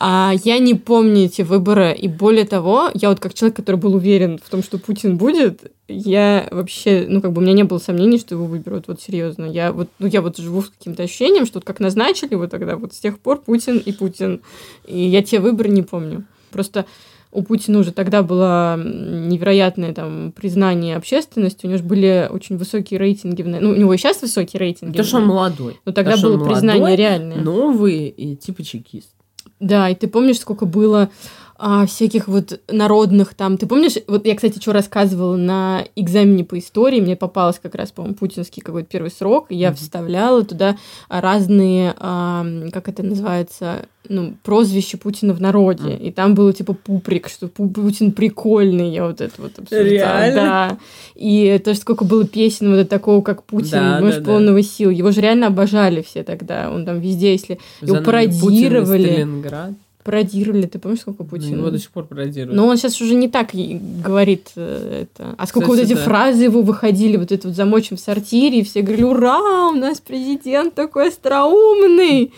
А 0.00 0.32
я 0.44 0.58
не 0.60 0.74
помню 0.74 1.24
эти 1.24 1.42
выборы. 1.42 1.92
И 1.92 2.06
более 2.06 2.44
того, 2.44 2.88
я 2.94 3.08
вот 3.08 3.18
как 3.18 3.34
человек, 3.34 3.56
который 3.56 3.76
был 3.76 3.96
уверен 3.96 4.38
в 4.38 4.48
том, 4.48 4.62
что 4.62 4.78
Путин 4.78 5.18
будет, 5.18 5.72
я 5.88 6.46
вообще, 6.52 7.04
ну, 7.08 7.20
как 7.20 7.32
бы 7.32 7.40
у 7.40 7.44
меня 7.44 7.52
не 7.52 7.64
было 7.64 7.78
сомнений, 7.78 8.18
что 8.18 8.36
его 8.36 8.44
выберут. 8.44 8.84
Вот 8.86 9.00
серьезно. 9.00 9.46
Я 9.46 9.72
вот, 9.72 9.88
ну, 9.98 10.06
я 10.06 10.22
вот 10.22 10.36
живу 10.36 10.62
с 10.62 10.70
каким-то 10.70 11.02
ощущением, 11.02 11.46
что 11.46 11.58
вот 11.58 11.64
как 11.64 11.80
назначили 11.80 12.36
вот 12.36 12.52
тогда, 12.52 12.76
вот 12.76 12.94
с 12.94 13.00
тех 13.00 13.18
пор 13.18 13.40
Путин 13.40 13.78
и 13.78 13.90
Путин. 13.90 14.40
И 14.86 15.00
я 15.00 15.20
те 15.20 15.40
выборы 15.40 15.70
не 15.70 15.82
помню. 15.82 16.26
Просто 16.52 16.86
у 17.32 17.42
Путина 17.42 17.80
уже 17.80 17.90
тогда 17.90 18.22
было 18.22 18.80
невероятное 18.80 19.92
там 19.94 20.32
признание 20.32 20.96
общественности, 20.96 21.66
у 21.66 21.68
него 21.68 21.78
же 21.78 21.84
были 21.84 22.28
очень 22.30 22.56
высокие 22.56 23.00
рейтинги. 23.00 23.42
Ну, 23.42 23.70
у 23.70 23.74
него 23.74 23.92
и 23.92 23.96
сейчас 23.96 24.22
высокие 24.22 24.60
рейтинги. 24.60 24.92
Потому 24.92 25.08
что 25.08 25.16
он 25.16 25.26
молодой. 25.26 25.80
Но 25.84 25.90
тогда 25.90 26.16
было 26.16 26.38
признание 26.44 26.80
молодой, 26.80 26.96
реальное. 26.96 27.36
Новый 27.38 28.08
и 28.08 28.36
типа 28.36 28.62
чекист. 28.62 29.10
Да, 29.60 29.88
и 29.88 29.94
ты 29.94 30.06
помнишь, 30.08 30.40
сколько 30.40 30.66
было 30.66 31.10
а, 31.58 31.86
всяких 31.86 32.28
вот 32.28 32.60
народных 32.70 33.34
там... 33.34 33.56
Ты 33.58 33.66
помнишь, 33.66 33.94
вот 34.06 34.26
я, 34.26 34.36
кстати, 34.36 34.60
что 34.60 34.72
рассказывала 34.72 35.36
на 35.36 35.84
экзамене 35.96 36.44
по 36.44 36.56
истории, 36.58 37.00
мне 37.00 37.16
попалось 37.16 37.58
как 37.60 37.74
раз, 37.74 37.90
по-моему, 37.90 38.14
путинский 38.14 38.62
какой-то 38.62 38.88
первый 38.88 39.10
срок, 39.10 39.46
я 39.50 39.68
Мгм. 39.70 39.76
вставляла 39.76 40.44
туда 40.44 40.76
разные, 41.08 41.94
а, 41.98 42.46
как 42.72 42.88
это 42.88 43.02
называется, 43.02 43.86
ну, 44.08 44.34
прозвища 44.44 44.96
Путина 44.98 45.34
в 45.34 45.40
народе. 45.40 45.82
Мгм. 45.82 45.96
И 46.04 46.10
там 46.12 46.34
было 46.34 46.52
типа 46.52 46.74
пуприк, 46.74 47.28
что 47.28 47.46
Пу- 47.48 47.68
Путин 47.72 48.12
прикольный, 48.12 48.90
я 48.90 49.04
вот 49.06 49.20
это 49.20 49.34
вот 49.42 49.58
обсуждала. 49.58 49.82
Реально? 49.84 50.34
Да. 50.34 50.78
И 51.16 51.60
тоже 51.64 51.78
сколько 51.80 52.04
было 52.04 52.24
песен 52.24 52.74
вот 52.74 52.88
такого, 52.88 53.20
как 53.22 53.42
Путин, 53.42 53.70
Да, 53.72 54.00
муж 54.00 54.14
да, 54.14 54.20
да. 54.20 54.26
полного 54.26 54.62
сил. 54.62 54.90
Его 54.90 55.10
же 55.10 55.20
реально 55.20 55.48
обожали 55.48 56.02
все 56.02 56.22
тогда. 56.22 56.70
Он 56.72 56.86
там 56.86 57.00
везде, 57.00 57.32
если 57.32 57.58
За 57.80 57.86
его 57.88 57.94
нами 57.96 58.26
Путин 58.26 58.40
пародировали. 58.44 59.02
Сталинград. 59.12 59.72
Пародировали, 60.08 60.64
ты 60.64 60.78
помнишь, 60.78 61.00
сколько 61.00 61.22
Ну, 61.22 61.28
Путин? 61.28 61.58
Его 61.58 61.68
до 61.68 61.78
сих 61.78 61.90
пор 61.90 62.06
пародируют. 62.06 62.56
Но 62.56 62.66
он 62.66 62.78
сейчас 62.78 62.98
уже 63.02 63.12
не 63.14 63.28
так 63.28 63.50
говорит 63.52 64.52
э, 64.56 65.02
это. 65.02 65.34
А 65.36 65.46
сколько 65.46 65.68
Кстати, 65.70 65.80
вот 65.86 65.90
эти 65.90 65.98
да. 65.98 66.02
фразы 66.02 66.44
его 66.44 66.62
выходили, 66.62 67.18
вот 67.18 67.30
это 67.30 67.48
вот 67.48 67.54
замочим 67.54 67.98
в 67.98 68.00
сортире, 68.00 68.60
и 68.60 68.64
все 68.64 68.80
говорили, 68.80 69.02
ура, 69.04 69.68
у 69.68 69.74
нас 69.74 70.00
президент 70.00 70.72
такой 70.72 71.08
остроумный. 71.08 72.32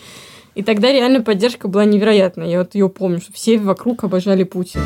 И 0.53 0.63
тогда 0.63 0.91
реально 0.91 1.21
поддержка 1.21 1.69
была 1.69 1.85
невероятная. 1.85 2.47
Я 2.49 2.57
вот 2.59 2.75
ее 2.75 2.89
помню, 2.89 3.21
что 3.21 3.31
все 3.31 3.57
вокруг 3.57 4.03
обожали 4.03 4.43
Путина. 4.43 4.83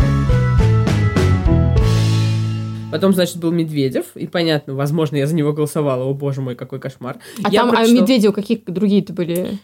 Потом, 2.91 3.13
значит, 3.13 3.37
был 3.37 3.51
Медведев, 3.51 4.05
и 4.15 4.27
понятно, 4.27 4.75
возможно, 4.75 5.15
я 5.15 5.25
за 5.25 5.33
него 5.33 5.53
голосовала. 5.53 6.03
О, 6.03 6.13
боже 6.13 6.41
мой, 6.41 6.53
какой 6.53 6.79
кошмар. 6.79 7.17
А 7.43 7.49
Я 7.49 7.61
там, 7.61 7.69
а 7.71 7.77
прочитала- 7.77 8.01
Медведев 8.01 8.33
какие 8.35 8.61
другие-то 8.67 9.11
были? 9.11 9.57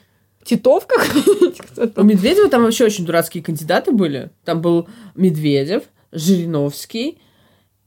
Титов 0.43 0.88
какой-нибудь? 0.88 1.58
Кто 1.71 1.88
У? 1.88 2.04
Медведева 2.04 2.49
там 2.49 2.63
вообще 2.63 2.86
очень 2.86 3.06
дурацкие 3.06 3.43
кандидаты 3.43 3.91
были. 3.91 4.32
Там 4.43 4.62
был 4.62 4.88
Медведев, 5.15 5.84
Жириновский, 6.12 7.19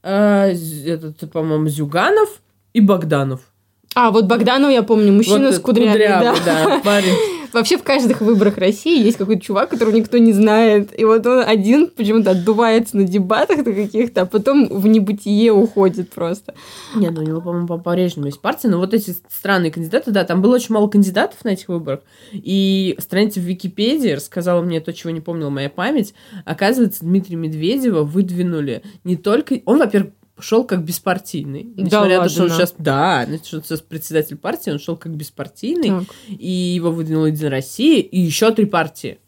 э, 0.03 0.53
этот, 0.85 1.29
по-моему, 1.31 1.67
Зюганов 1.67 2.41
и 2.73 2.81
Богданов. 2.81 3.41
А, 3.95 4.11
вот 4.11 4.25
Богданова 4.25 4.69
я 4.69 4.83
помню, 4.83 5.13
мужчина 5.13 5.47
Вот 5.47 5.55
с 5.55 5.59
кудрями. 5.59 5.91
кудрявый, 5.93 6.37
да. 6.45 6.65
да, 6.65 6.81
парень. 6.83 7.13
Вообще 7.53 7.77
в 7.77 7.83
каждых 7.83 8.19
выборах 8.19 8.57
России 8.57 9.01
есть 9.01 9.15
какой-то 9.17 9.41
чувак, 9.41 9.69
которого 9.69 9.95
никто 9.95 10.17
не 10.17 10.33
знает. 10.33 10.89
И 10.99 11.05
вот 11.05 11.25
он 11.25 11.39
один 11.47 11.87
почему-то 11.87 12.31
отдувается 12.31 12.97
на 12.97 13.05
дебатах 13.05 13.65
на 13.65 13.71
каких-то, 13.73 14.23
а 14.23 14.25
потом 14.25 14.67
в 14.67 14.85
небытие 14.87 15.53
уходит 15.53 16.09
просто. 16.09 16.53
Не, 16.93 17.09
ну 17.11 17.21
у 17.21 17.23
него, 17.23 17.39
по-моему, 17.39 17.67
по- 17.67 17.77
по-прежнему 17.77 18.25
есть 18.25 18.41
партия, 18.41 18.67
но 18.67 18.79
вот 18.79 18.93
эти 18.93 19.15
странные 19.29 19.71
кандидаты, 19.71 20.11
да, 20.11 20.25
там 20.25 20.41
было 20.41 20.55
очень 20.55 20.73
мало 20.73 20.89
кандидатов 20.89 21.45
на 21.45 21.49
этих 21.49 21.69
выборах, 21.69 22.01
и 22.33 22.97
страница 22.99 23.39
в 23.39 23.43
Википедии 23.43 24.09
рассказала 24.09 24.61
мне 24.61 24.81
то, 24.81 24.91
чего 24.91 25.11
не 25.11 25.21
помнила 25.21 25.49
моя 25.49 25.69
память. 25.69 26.13
Оказывается, 26.43 27.05
Дмитрия 27.05 27.37
Медведева 27.37 28.03
выдвинули 28.03 28.81
не 29.05 29.15
только... 29.15 29.61
Он, 29.63 29.77
во-первых, 29.79 30.11
шел 30.39 30.63
как 30.65 30.83
беспартийный. 30.83 31.63
Да 31.75 31.83
Несмотря 31.83 32.17
на 32.17 32.23
то, 32.25 32.29
что 32.29 32.43
он 32.43 32.49
сейчас... 32.49 32.73
Да, 32.77 33.25
что 33.43 33.57
он 33.57 33.63
сейчас 33.63 33.81
председатель 33.81 34.35
партии, 34.37 34.69
он 34.71 34.79
шел 34.79 34.97
как 34.97 35.13
беспартийный, 35.15 35.89
Так. 35.89 36.03
и 36.27 36.49
его 36.51 36.91
выдвинула 36.91 37.27
Единая 37.27 37.51
Россия, 37.51 38.01
и 38.01 38.19
еще 38.19 38.51
три 38.51 38.65
партии. 38.65 39.19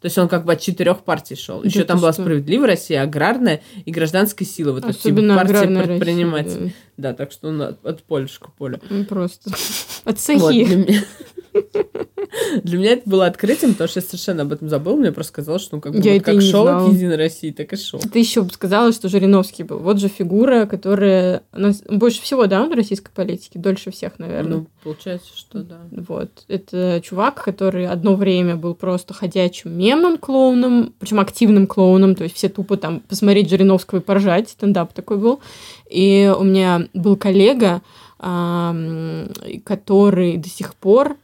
То 0.00 0.06
есть 0.06 0.16
он 0.16 0.28
как 0.28 0.46
бы 0.46 0.54
от 0.54 0.60
четырех 0.62 1.04
партий 1.04 1.34
шел. 1.36 1.62
Еще 1.62 1.80
Да 1.80 1.84
там 1.84 1.98
ты 1.98 2.00
была 2.00 2.12
что? 2.14 2.22
справедливая 2.22 2.68
Россия, 2.68 3.02
аграрная 3.02 3.60
и 3.84 3.90
гражданская 3.90 4.48
сила. 4.48 4.72
Вот 4.72 4.86
эти 4.86 4.96
Особенно 4.96 5.34
партии 5.36 5.50
аграрная 5.56 5.84
предпринимателей. 5.86 6.54
Россия, 6.54 6.74
Да, 6.96 7.12
так 7.12 7.32
что 7.32 7.48
он 7.48 7.60
от, 7.60 7.84
от 7.84 8.02
поля. 8.02 8.26
да. 8.58 8.78
Ну, 8.88 9.04
Просто. 9.04 9.50
От 10.04 10.14
Вот, 10.16 10.18
сахи. 10.20 10.64
меня... 10.64 11.04
для 12.62 12.78
меня 12.78 12.92
это 12.92 13.08
было 13.08 13.26
открытием, 13.26 13.72
потому 13.72 13.88
что 13.88 14.00
я 14.00 14.06
совершенно 14.06 14.42
об 14.42 14.52
этом 14.52 14.68
забыл. 14.68 14.96
Мне 14.96 15.12
просто 15.12 15.32
казалось, 15.32 15.62
что 15.62 15.76
он 15.76 15.80
как, 15.80 15.92
бы 15.92 16.00
Я 16.00 16.14
вот 16.14 16.22
как 16.22 16.36
от 16.36 16.92
Единой 16.92 17.16
России, 17.16 17.50
так 17.50 17.72
и 17.72 17.76
шел. 17.76 18.00
Ты 18.00 18.18
еще 18.18 18.42
бы 18.42 18.50
сказала, 18.50 18.92
что 18.92 19.08
Жириновский 19.08 19.62
был. 19.62 19.78
Вот 19.78 19.98
же 19.98 20.08
фигура, 20.08 20.66
которая 20.66 21.42
нас- 21.52 21.82
больше 21.88 22.22
всего, 22.22 22.46
да, 22.46 22.62
он 22.62 22.70
в 22.70 22.74
российской 22.74 23.10
политике, 23.10 23.58
дольше 23.58 23.90
всех, 23.90 24.18
наверное. 24.18 24.58
Ну, 24.58 24.66
получается, 24.82 25.30
что 25.34 25.62
да. 25.62 25.80
Вот. 25.90 26.30
Это 26.48 27.00
чувак, 27.02 27.42
который 27.42 27.86
одно 27.86 28.14
время 28.14 28.56
был 28.56 28.74
просто 28.74 29.14
ходячим 29.14 29.76
мемом, 29.76 30.18
клоуном, 30.18 30.94
причем 30.98 31.20
активным 31.20 31.66
клоуном, 31.66 32.14
то 32.14 32.24
есть 32.24 32.36
все 32.36 32.48
тупо 32.48 32.76
там 32.76 33.00
посмотреть 33.00 33.50
Жириновского 33.50 33.98
и 33.98 34.02
поржать, 34.02 34.50
стендап 34.50 34.92
такой 34.92 35.18
был. 35.18 35.40
И 35.88 36.32
у 36.38 36.44
меня 36.44 36.86
был 36.94 37.16
коллега, 37.16 37.82
который 39.64 40.36
до 40.36 40.48
сих 40.48 40.74
пор 40.74 41.16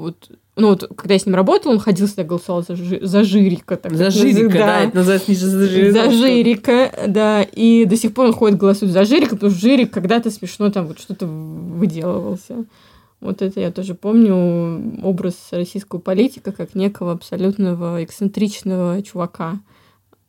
вот 0.00 0.30
ну 0.56 0.68
вот, 0.68 0.86
когда 0.94 1.14
я 1.14 1.20
с 1.20 1.24
ним 1.26 1.34
работала, 1.34 1.72
он 1.72 1.78
ходил 1.78 2.06
всегда 2.06 2.24
голосовал 2.24 2.62
за, 2.62 2.76
Жи- 2.76 3.00
за 3.00 3.24
Жирика. 3.24 3.76
так 3.76 3.94
За 3.96 4.10
Жирика, 4.10 4.52
да, 4.58 4.80
это 4.82 4.96
называется 4.96 5.30
не 5.30 5.36
за 5.36 5.66
Жириновского. 5.66 6.10
за 6.12 6.16
Жирика, 6.18 6.92
да. 7.08 7.42
И 7.42 7.86
до 7.86 7.96
сих 7.96 8.12
пор 8.12 8.26
он 8.26 8.32
ходит, 8.34 8.58
голосует 8.58 8.92
за 8.92 9.04
Жирика, 9.04 9.36
потому 9.36 9.52
что 9.52 9.60
Жирик 9.60 9.90
когда-то 9.90 10.30
смешно 10.30 10.70
там 10.70 10.86
вот 10.86 10.98
что-то 11.00 11.26
выделывался. 11.26 12.64
Вот 13.20 13.42
это 13.42 13.60
я 13.60 13.70
тоже 13.70 13.94
помню 13.94 15.00
образ 15.02 15.34
российского 15.50 15.98
политика 15.98 16.52
как 16.52 16.74
некого 16.74 17.12
абсолютного 17.12 18.02
эксцентричного 18.02 19.02
чувака. 19.02 19.60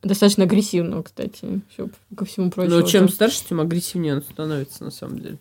Достаточно 0.02 0.44
агрессивного, 0.44 1.02
кстати, 1.02 1.60
всё 1.72 1.88
ко 2.16 2.24
всему 2.24 2.50
прочему. 2.50 2.80
Ну, 2.80 2.86
чем 2.86 3.08
старше, 3.08 3.42
тем 3.48 3.60
агрессивнее 3.60 4.14
он 4.16 4.22
становится, 4.22 4.84
на 4.84 4.90
самом 4.90 5.20
деле. 5.20 5.38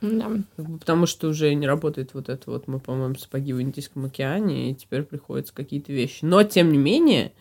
Да. 0.00 0.30
Потому 0.56 1.06
что 1.06 1.28
уже 1.28 1.54
не 1.54 1.66
работает 1.66 2.10
вот 2.14 2.28
это 2.28 2.50
вот, 2.50 2.68
мы, 2.68 2.78
по-моему, 2.78 3.16
сапоги 3.16 3.52
в 3.52 3.60
Индийском 3.60 4.04
океане, 4.04 4.70
и 4.70 4.74
теперь 4.74 5.02
приходится 5.02 5.52
какие-то 5.52 5.92
вещи. 5.92 6.24
Но, 6.24 6.42
тем 6.44 6.70
не 6.70 6.78
менее, 6.78 7.32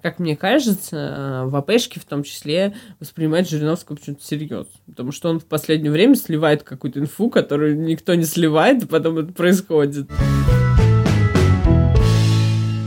как 0.00 0.18
мне 0.18 0.36
кажется, 0.36 0.96
э, 0.96 1.48
в 1.48 1.56
АПшке 1.56 2.00
в 2.00 2.04
том 2.04 2.22
числе 2.22 2.74
воспринимает 3.00 3.48
Жириновского 3.48 3.96
почему-то 3.96 4.24
серьезно. 4.24 4.72
Потому 4.86 5.12
что 5.12 5.28
он 5.28 5.40
в 5.40 5.44
последнее 5.44 5.90
время 5.90 6.14
сливает 6.14 6.62
какую-то 6.62 7.00
инфу, 7.00 7.28
которую 7.28 7.78
никто 7.80 8.14
не 8.14 8.24
сливает, 8.24 8.84
и 8.84 8.86
потом 8.86 9.18
это 9.18 9.32
происходит. 9.32 10.08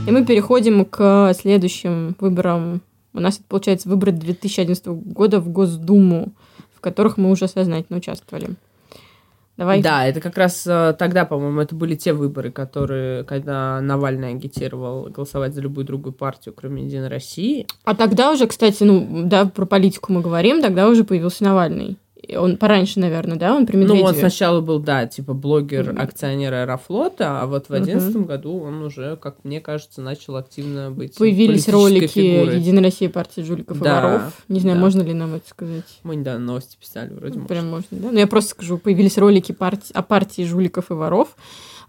И 0.06 0.10
мы 0.10 0.24
переходим 0.24 0.84
к 0.84 1.32
следующим 1.34 2.16
выборам. 2.18 2.80
У 3.12 3.20
нас 3.20 3.36
это 3.36 3.44
получается 3.46 3.88
выборы 3.88 4.12
2011 4.12 4.86
года 4.86 5.40
в 5.40 5.48
Госдуму, 5.50 6.32
в 6.74 6.80
которых 6.80 7.16
мы 7.16 7.30
уже 7.30 7.48
сознательно 7.48 7.98
участвовали. 7.98 8.56
Давай. 9.60 9.82
Да, 9.82 10.06
это 10.06 10.22
как 10.22 10.38
раз 10.38 10.66
э, 10.66 10.94
тогда, 10.98 11.26
по-моему, 11.26 11.60
это 11.60 11.74
были 11.74 11.94
те 11.94 12.14
выборы, 12.14 12.50
которые, 12.50 13.24
когда 13.24 13.78
Навальный 13.82 14.30
агитировал 14.30 15.10
голосовать 15.10 15.54
за 15.54 15.60
любую 15.60 15.84
другую 15.84 16.14
партию, 16.14 16.54
кроме 16.56 16.84
Единой 16.84 17.08
России. 17.08 17.66
А 17.84 17.94
тогда 17.94 18.32
уже, 18.32 18.46
кстати, 18.46 18.82
ну, 18.84 19.24
да, 19.26 19.44
про 19.44 19.66
политику 19.66 20.14
мы 20.14 20.22
говорим, 20.22 20.62
тогда 20.62 20.88
уже 20.88 21.04
появился 21.04 21.44
Навальный. 21.44 21.98
Он 22.36 22.56
пораньше, 22.56 23.00
наверное, 23.00 23.36
да? 23.38 23.54
Он 23.54 23.66
при 23.66 23.76
Ну, 23.76 23.82
Медведеве. 23.82 24.06
он 24.08 24.14
сначала 24.14 24.60
был, 24.60 24.78
да, 24.78 25.06
типа 25.06 25.34
блогер, 25.34 25.94
акционер 25.98 26.52
Аэрофлота, 26.54 27.40
а 27.40 27.46
вот 27.46 27.68
в 27.68 27.72
одиннадцатом 27.72 28.24
году 28.24 28.60
он 28.60 28.82
уже, 28.82 29.16
как 29.16 29.36
мне 29.44 29.60
кажется, 29.60 30.00
начал 30.02 30.36
активно 30.36 30.90
быть 30.90 31.16
Появились 31.16 31.68
ролики 31.68 32.06
фигурой. 32.06 32.58
Единой 32.58 32.82
России 32.82 33.06
партии 33.08 33.40
жуликов 33.42 33.78
Да, 33.80 33.98
и 33.98 34.02
воров. 34.02 34.22
Не 34.48 34.60
знаю, 34.60 34.76
да. 34.76 34.82
можно 34.82 35.02
ли 35.02 35.12
нам 35.14 35.34
это 35.34 35.48
сказать. 35.48 35.84
Мы 36.02 36.16
недавно 36.16 36.44
новости 36.46 36.76
писали, 36.80 37.12
вроде 37.12 37.38
Ну. 37.38 37.46
Прям 37.46 37.68
можно, 37.68 37.86
да? 37.90 38.08
Ну, 38.12 38.18
я 38.18 38.26
просто 38.26 38.50
скажу, 38.50 38.78
появились 38.78 39.18
ролики 39.18 39.52
парти- 39.52 39.92
о 39.92 40.02
партии 40.02 40.42
жуликов 40.42 40.90
и 40.90 40.94
воров. 40.94 41.36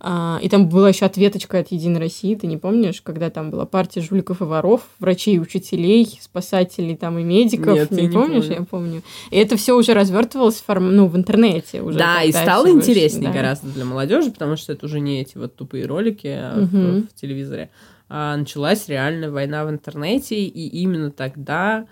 А, 0.03 0.39
и 0.41 0.49
там 0.49 0.67
была 0.67 0.89
еще 0.89 1.05
ответочка 1.05 1.59
от 1.59 1.71
Единой 1.71 1.99
России, 1.99 2.33
ты 2.33 2.47
не 2.47 2.57
помнишь, 2.57 3.03
когда 3.03 3.29
там 3.29 3.51
была 3.51 3.67
партия 3.67 4.01
жуликов 4.01 4.41
и 4.41 4.45
воров, 4.45 4.81
врачей 4.97 5.39
учителей, 5.39 6.17
спасателей 6.19 6.97
там 6.97 7.19
и 7.19 7.23
медиков. 7.23 7.75
Нет, 7.75 7.91
я 7.91 8.01
не 8.01 8.09
помнишь? 8.09 8.45
помню. 8.45 8.59
Я 8.59 8.65
помню. 8.65 9.03
И 9.29 9.37
это 9.37 9.57
все 9.57 9.77
уже 9.77 9.93
развертывалось 9.93 10.55
в 10.55 10.65
форм- 10.65 10.95
ну, 10.95 11.05
в 11.05 11.15
интернете 11.15 11.83
уже. 11.83 11.99
Да, 11.99 12.23
и 12.23 12.31
стало 12.31 12.71
интереснее 12.71 13.29
да. 13.29 13.37
гораздо 13.37 13.69
для 13.69 13.85
молодежи, 13.85 14.31
потому 14.31 14.55
что 14.55 14.73
это 14.73 14.87
уже 14.87 14.99
не 14.99 15.21
эти 15.21 15.37
вот 15.37 15.55
тупые 15.55 15.85
ролики 15.85 16.35
а, 16.35 16.61
в- 16.61 17.01
в, 17.03 17.13
телевизоре. 17.13 17.69
А 18.09 18.35
началась 18.35 18.87
реально 18.87 19.29
война 19.29 19.65
в 19.65 19.69
интернете, 19.69 20.35
и 20.35 20.67
именно 20.81 21.11
тогда, 21.11 21.85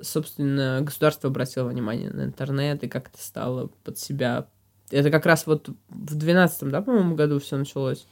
собственно, 0.00 0.80
государство 0.82 1.30
обратило 1.30 1.68
внимание 1.68 2.10
на 2.10 2.24
интернет 2.24 2.82
и 2.82 2.88
как-то 2.88 3.18
стало 3.22 3.70
под 3.84 3.96
себя. 3.96 4.46
Это 4.90 5.10
как 5.10 5.26
раз 5.26 5.46
вот 5.46 5.68
в 5.88 6.14
12 6.14 6.70
да, 6.70 6.82
по-моему, 6.82 7.14
году 7.14 7.40
все 7.40 7.56
началось. 7.56 8.06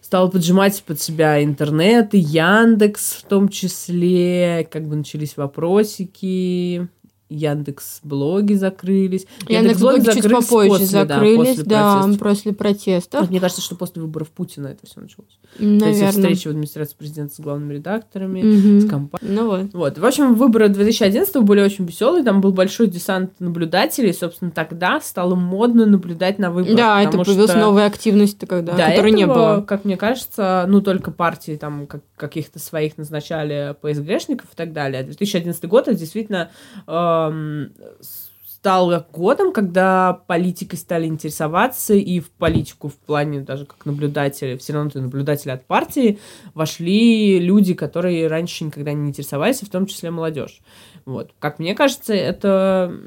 Стало 0.00 0.28
поджимать 0.28 0.82
под 0.84 1.00
себя 1.00 1.42
интернет 1.42 2.14
и 2.14 2.18
Яндекс 2.18 3.12
в 3.12 3.22
том 3.24 3.48
числе, 3.48 4.66
как 4.70 4.86
бы 4.86 4.96
начались 4.96 5.36
вопросики, 5.36 6.88
Яндекс 7.30 8.00
блоги 8.02 8.54
закрылись. 8.54 9.26
Яндекс 9.48 9.80
блоги 9.80 10.04
чуть 10.12 10.22
попозже 10.30 10.68
после, 10.70 10.86
закрылись, 10.86 11.48
после 11.48 11.64
да, 11.64 11.92
протестов. 12.00 12.18
после 12.28 12.52
протестов. 12.54 13.20
Вот 13.20 13.30
мне 13.30 13.40
кажется, 13.40 13.60
что 13.62 13.76
после 13.76 14.00
выборов 14.02 14.28
Путина 14.30 14.68
это 14.68 14.86
все 14.86 15.00
началось. 15.00 15.38
Вот 15.58 15.66
Эти 15.66 15.84
Наверное. 15.84 16.10
встречи 16.10 16.48
в 16.48 16.50
администрации 16.50 16.94
президента 16.96 17.34
с 17.34 17.40
главными 17.40 17.74
редакторами, 17.74 18.42
Мгм. 18.42 18.80
с 18.80 18.88
компанией. 18.88 19.34
Ну 19.34 19.46
вот. 19.46 19.66
Вот. 19.74 19.98
В 19.98 20.04
общем, 20.06 20.34
выборы 20.34 20.68
2011 20.70 21.42
были 21.42 21.60
очень 21.60 21.84
веселые. 21.84 22.24
Там 22.24 22.40
был 22.40 22.52
большой 22.52 22.86
десант 22.86 23.32
наблюдателей. 23.40 24.10
И, 24.10 24.14
собственно, 24.14 24.50
тогда 24.50 25.00
стало 25.00 25.34
модно 25.34 25.84
наблюдать 25.84 26.38
на 26.38 26.50
выборах. 26.50 26.76
Да, 26.76 27.02
это 27.02 27.18
появилась 27.18 27.50
что 27.50 27.58
новая 27.60 27.86
активность, 27.86 28.38
когда, 28.46 28.72
до 28.74 28.82
которой 28.86 29.12
не 29.12 29.24
этого, 29.24 29.34
было. 29.56 29.60
как 29.62 29.84
мне 29.84 29.96
кажется, 29.98 30.64
ну, 30.68 30.80
только 30.80 31.10
партии 31.10 31.56
там 31.56 31.86
как- 31.86 32.02
каких-то 32.16 32.58
своих 32.58 32.96
назначали 32.98 33.76
ПСГшников 33.80 34.46
и 34.52 34.56
так 34.56 34.72
далее. 34.72 35.00
А 35.00 35.04
2011 35.04 35.64
год, 35.66 35.88
это 35.88 35.96
действительно 35.98 36.50
эм, 36.86 37.17
стал 38.44 39.04
годом, 39.12 39.52
когда 39.52 40.12
политикой 40.26 40.76
стали 40.76 41.06
интересоваться, 41.06 41.94
и 41.94 42.18
в 42.20 42.30
политику 42.30 42.88
в 42.88 42.96
плане 42.96 43.40
даже 43.40 43.66
как 43.66 43.86
наблюдатели, 43.86 44.56
все 44.56 44.72
равно 44.72 44.90
ты 44.90 45.00
наблюдатель 45.00 45.50
от 45.52 45.64
партии, 45.64 46.18
вошли 46.54 47.38
люди, 47.38 47.74
которые 47.74 48.26
раньше 48.26 48.64
никогда 48.64 48.92
не 48.92 49.08
интересовались, 49.08 49.60
в 49.60 49.70
том 49.70 49.86
числе 49.86 50.10
молодежь. 50.10 50.60
Вот. 51.06 51.30
Как 51.38 51.60
мне 51.60 51.74
кажется, 51.74 52.14
это 52.14 53.00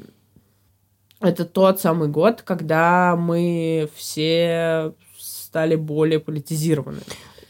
это 1.20 1.44
тот 1.44 1.80
самый 1.80 2.08
год, 2.08 2.42
когда 2.42 3.14
мы 3.16 3.88
все 3.94 4.92
стали 5.18 5.76
более 5.76 6.18
политизированы. 6.18 7.00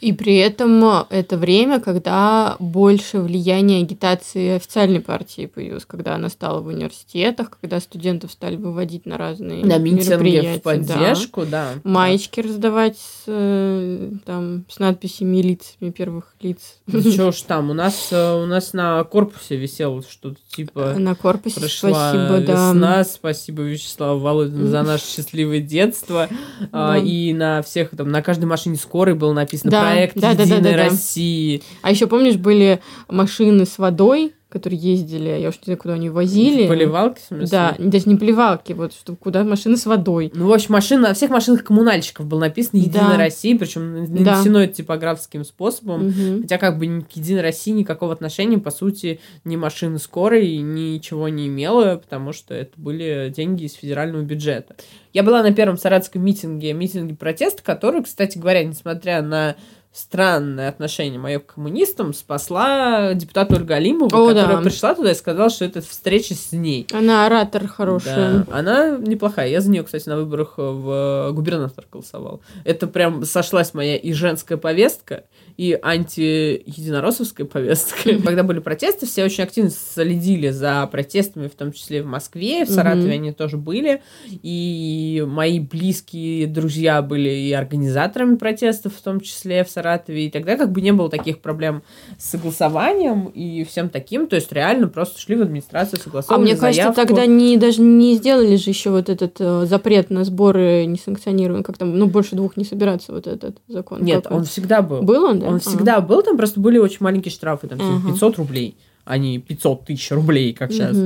И 0.02 0.12
при 0.12 0.36
этом 0.36 0.84
э, 0.84 1.04
это 1.10 1.36
время, 1.36 1.78
когда 1.78 2.56
больше 2.58 3.20
влияние 3.20 3.82
агитации 3.82 4.56
официальной 4.56 5.00
партии 5.00 5.46
появилось, 5.46 5.84
когда 5.86 6.16
она 6.16 6.28
стала 6.28 6.60
в 6.60 6.66
университетах, 6.66 7.50
когда 7.60 7.78
студентов 7.78 8.32
стали 8.32 8.56
выводить 8.56 9.06
на 9.06 9.16
разные 9.16 9.64
На 9.64 9.78
мероприятия. 9.78 10.58
в 10.58 10.62
поддержку, 10.62 11.42
да. 11.42 11.74
Да. 11.74 11.88
Маечки 11.88 12.40
раздавать 12.40 12.98
с, 12.98 13.24
э, 13.28 14.10
там, 14.26 14.64
с 14.68 14.80
надписями 14.80 15.36
лицами 15.36 15.90
первых 15.90 16.34
лиц. 16.40 16.80
Что 16.88 17.28
уж 17.28 17.40
там, 17.42 17.70
у 17.70 17.74
нас, 17.74 18.08
э, 18.10 18.42
у 18.42 18.46
нас 18.46 18.72
на 18.72 19.04
корпусе 19.04 19.54
висело 19.54 20.02
что-то 20.02 20.40
типа 20.48 20.94
На 20.98 21.14
корпусе 21.14 21.60
спасибо, 21.60 22.40
да. 22.44 22.70
весна, 22.70 23.04
спасибо 23.04 23.62
Вячеславу 23.62 24.18
Володину 24.18 24.66
за 24.66 24.82
наше 24.82 25.06
счастливое 25.06 25.60
детство. 25.60 26.28
А, 26.72 26.94
Да. 26.94 26.98
И 26.98 27.32
на 27.32 27.62
всех, 27.62 27.90
там, 27.90 28.10
на 28.10 28.20
каждой 28.20 28.46
машине 28.46 28.74
скорой 28.74 29.14
было 29.14 29.32
написано 29.32 29.70
Да, 29.70 29.91
проект 29.92 30.16
да, 30.16 30.30
да, 30.30 30.36
да, 30.36 30.42
Единой 30.42 30.62
да, 30.62 30.70
да. 30.70 30.84
России. 30.84 31.62
А 31.82 31.90
еще 31.90 32.06
помнишь, 32.06 32.36
были 32.36 32.80
машины 33.08 33.66
с 33.66 33.78
водой, 33.78 34.32
которые 34.52 34.78
ездили, 34.78 35.30
я 35.30 35.48
уж 35.48 35.54
не 35.56 35.64
знаю, 35.64 35.78
куда 35.78 35.94
они 35.94 36.10
возили. 36.10 36.68
Поливалки, 36.68 37.20
в 37.20 37.24
смысле? 37.24 37.46
Да, 37.46 37.74
даже 37.78 38.06
не 38.06 38.16
поливалки, 38.16 38.74
вот 38.74 38.92
что 38.92 39.16
куда 39.16 39.44
машины 39.44 39.78
с 39.78 39.86
водой. 39.86 40.30
Ну, 40.34 40.46
в 40.46 40.52
общем, 40.52 40.74
машина, 40.74 41.08
на 41.08 41.14
всех 41.14 41.30
машинах 41.30 41.64
коммунальщиков 41.64 42.26
было 42.26 42.40
написано 42.40 42.80
Единая 42.80 43.12
Да. 43.12 43.16
Россия, 43.16 43.56
причем 43.58 44.04
Да. 44.14 44.34
нанесено 44.34 44.66
типографским 44.66 45.46
способом. 45.46 46.08
Мгм. 46.08 46.42
Хотя 46.42 46.58
как 46.58 46.78
бы 46.78 47.02
к 47.10 47.16
Единой 47.16 47.40
России 47.40 47.70
никакого 47.70 48.12
отношения, 48.12 48.58
по 48.58 48.70
сути, 48.70 49.20
ни 49.44 49.56
машины 49.56 49.98
скорой 49.98 50.58
ничего 50.58 51.30
не 51.30 51.46
имела, 51.46 51.96
потому 51.96 52.34
что 52.34 52.52
это 52.52 52.72
были 52.76 53.32
деньги 53.34 53.64
из 53.64 53.72
федерального 53.72 54.20
бюджета. 54.20 54.76
Я 55.14 55.22
была 55.22 55.42
на 55.42 55.54
первом 55.54 55.78
саратовском 55.78 56.22
митинге, 56.22 56.74
митинге 56.74 57.14
протеста, 57.14 57.62
который, 57.62 58.02
кстати 58.04 58.36
говоря, 58.36 58.62
несмотря 58.64 59.22
на 59.22 59.56
странное 59.92 60.68
отношение 60.70 61.18
мое 61.18 61.38
к 61.38 61.54
коммунистам 61.54 62.14
спасла 62.14 63.12
депутат 63.14 63.52
Ольга 63.52 63.74
Алимова, 63.74 64.06
О, 64.06 64.28
которая 64.28 64.56
да. 64.56 64.62
пришла 64.62 64.94
туда 64.94 65.10
и 65.10 65.14
сказала, 65.14 65.50
что 65.50 65.66
это 65.66 65.82
встреча 65.82 66.34
с 66.34 66.52
ней. 66.52 66.86
Она 66.92 67.26
оратор 67.26 67.68
хорошая. 67.68 68.44
Да, 68.44 68.58
она 68.58 68.96
неплохая. 68.96 69.48
Я 69.48 69.60
за 69.60 69.70
нее, 69.70 69.82
кстати, 69.82 70.08
на 70.08 70.16
выборах 70.16 70.54
в 70.56 71.30
губернатор 71.32 71.84
голосовал. 71.92 72.40
Это 72.64 72.86
прям 72.86 73.24
сошлась 73.24 73.74
моя 73.74 73.96
и 73.96 74.12
женская 74.12 74.56
повестка, 74.56 75.24
и 75.56 75.78
анти-единороссовская 75.80 77.46
повестка. 77.46 78.18
Когда 78.24 78.42
были 78.42 78.60
протесты, 78.60 79.06
все 79.06 79.24
очень 79.24 79.44
активно 79.44 79.70
следили 79.70 80.50
за 80.50 80.86
протестами, 80.90 81.48
в 81.48 81.54
том 81.54 81.72
числе 81.72 82.02
в 82.02 82.06
Москве, 82.06 82.64
в 82.64 82.68
Саратове 82.70 83.12
они 83.12 83.32
тоже 83.32 83.56
были. 83.56 84.02
И 84.42 85.24
мои 85.26 85.60
близкие 85.60 86.46
друзья 86.46 87.02
были 87.02 87.30
и 87.30 87.52
организаторами 87.52 88.36
протестов, 88.36 88.94
в 88.94 89.02
том 89.02 89.20
числе 89.20 89.64
в 89.64 89.70
Саратове. 89.70 90.26
И 90.26 90.30
тогда 90.30 90.56
как 90.56 90.72
бы 90.72 90.80
не 90.80 90.92
было 90.92 91.10
таких 91.10 91.40
проблем 91.40 91.82
с 92.18 92.30
согласованием 92.30 93.26
и 93.26 93.64
всем 93.64 93.88
таким. 93.88 94.26
То 94.26 94.36
есть 94.36 94.52
реально 94.52 94.88
просто 94.88 95.20
шли 95.20 95.36
в 95.36 95.42
администрацию, 95.42 95.98
А 96.00 96.02
согласовывали 96.02 96.52
мне 96.52 96.56
кажется, 96.56 96.82
заявку. 96.82 97.06
тогда 97.06 97.26
не, 97.26 97.56
даже 97.56 97.82
не 97.82 98.14
сделали 98.14 98.56
же 98.56 98.70
еще 98.70 98.90
вот 98.90 99.08
этот 99.08 99.36
э, 99.40 99.66
запрет 99.66 100.10
на 100.10 100.24
сборы 100.24 100.84
несанкционированные, 100.86 101.64
как 101.64 101.78
там, 101.78 101.98
ну, 101.98 102.06
больше 102.06 102.36
двух 102.36 102.56
не 102.56 102.64
собираться, 102.64 103.12
вот 103.12 103.26
этот 103.26 103.58
закон. 103.68 104.02
Нет, 104.02 104.26
он 104.30 104.44
всегда 104.44 104.82
был. 104.82 105.02
Был 105.02 105.24
он, 105.24 105.41
да? 105.42 105.48
Он 105.48 105.60
всегда 105.60 106.00
был, 106.00 106.22
там 106.22 106.36
просто 106.36 106.60
были 106.60 106.78
очень 106.78 106.98
маленькие 107.00 107.32
штрафы, 107.32 107.68
там 107.68 107.78
типа 107.78 107.96
Ага. 107.96 108.12
500 108.12 108.38
рублей, 108.38 108.76
а 109.04 109.18
не 109.18 109.38
500 109.38 109.84
тысяч 109.86 110.10
рублей, 110.10 110.52
как 110.52 110.72
сейчас. 110.72 110.96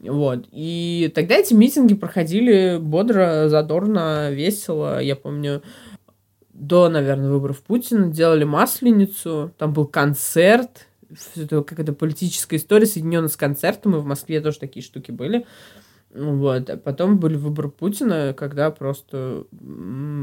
Вот. 0.00 0.46
И 0.52 1.10
тогда 1.14 1.36
эти 1.36 1.54
митинги 1.54 1.94
проходили 1.94 2.78
бодро, 2.80 3.48
задорно, 3.48 4.30
весело. 4.30 5.00
Я 5.00 5.16
помню, 5.16 5.62
до, 6.52 6.88
наверное, 6.88 7.30
выборов 7.30 7.62
Путина 7.62 8.08
делали 8.08 8.44
масленицу, 8.44 9.52
там 9.58 9.72
был 9.72 9.86
концерт, 9.86 10.86
это 11.36 11.62
какая-то 11.62 11.92
политическая 11.92 12.56
история, 12.56 12.86
соединенная 12.86 13.28
с 13.28 13.36
концертом, 13.36 13.96
и 13.96 14.00
в 14.00 14.06
Москве 14.06 14.40
тоже 14.40 14.58
такие 14.58 14.84
штуки 14.84 15.10
были. 15.10 15.46
Вот. 16.16 16.70
А 16.70 16.76
потом 16.76 17.18
были 17.18 17.36
выборы 17.36 17.68
Путина, 17.68 18.34
когда 18.36 18.70
просто 18.70 19.44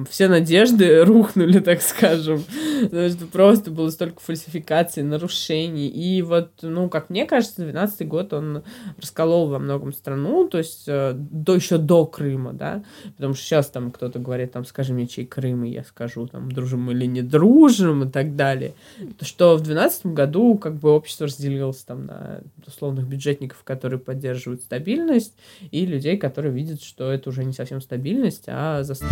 все 0.10 0.28
надежды 0.28 1.04
рухнули, 1.06 1.60
так 1.60 1.82
скажем. 1.82 2.44
Потому 2.82 3.10
что 3.10 3.26
просто 3.28 3.72
было 3.72 3.90
столько 3.90 4.20
фальсификаций, 4.20 5.04
нарушений. 5.04 5.88
И 5.88 6.22
вот, 6.22 6.52
ну, 6.62 6.90
как 6.90 7.10
мне 7.10 7.26
кажется, 7.26 7.62
12 7.62 8.08
год 8.08 8.34
он 8.34 8.64
расколол 8.98 9.50
во 9.50 9.60
многом 9.60 9.94
страну, 9.94 10.48
то 10.48 10.58
есть 10.58 10.86
э, 10.88 11.14
до, 11.16 11.56
еще 11.56 11.78
до 11.78 12.06
Крыма, 12.06 12.54
да, 12.54 12.84
потому 13.16 13.34
что 13.34 13.44
сейчас 13.44 13.68
там 13.68 13.92
кто-то 13.92 14.20
говорит, 14.20 14.52
там, 14.52 14.66
скажи 14.66 14.94
мне, 14.94 15.08
чей 15.08 15.26
Крым, 15.26 15.64
и 15.64 15.70
я 15.70 15.84
скажу, 15.84 16.28
там, 16.28 16.52
дружим 16.52 16.90
или 16.92 17.06
не 17.06 17.22
дружим, 17.22 18.04
и 18.04 18.10
так 18.10 18.36
далее. 18.36 18.74
То, 19.20 19.26
что 19.26 19.56
в 19.56 19.62
12 19.62 20.08
году, 20.08 20.58
как 20.58 20.76
бы, 20.76 20.90
общество 20.90 21.28
разделилось 21.28 21.84
там 21.84 22.06
на 22.06 22.42
условных 22.66 23.08
бюджетников, 23.08 23.64
которые 23.64 24.00
поддерживают 24.00 24.62
стабильность, 24.62 25.36
и 25.72 25.83
людей, 25.86 26.18
которые 26.18 26.54
видят, 26.54 26.82
что 26.82 27.12
это 27.12 27.30
уже 27.30 27.44
не 27.44 27.54
совсем 27.54 27.82
стабильность, 27.82 28.46
а 28.48 28.84
застой. 28.84 29.10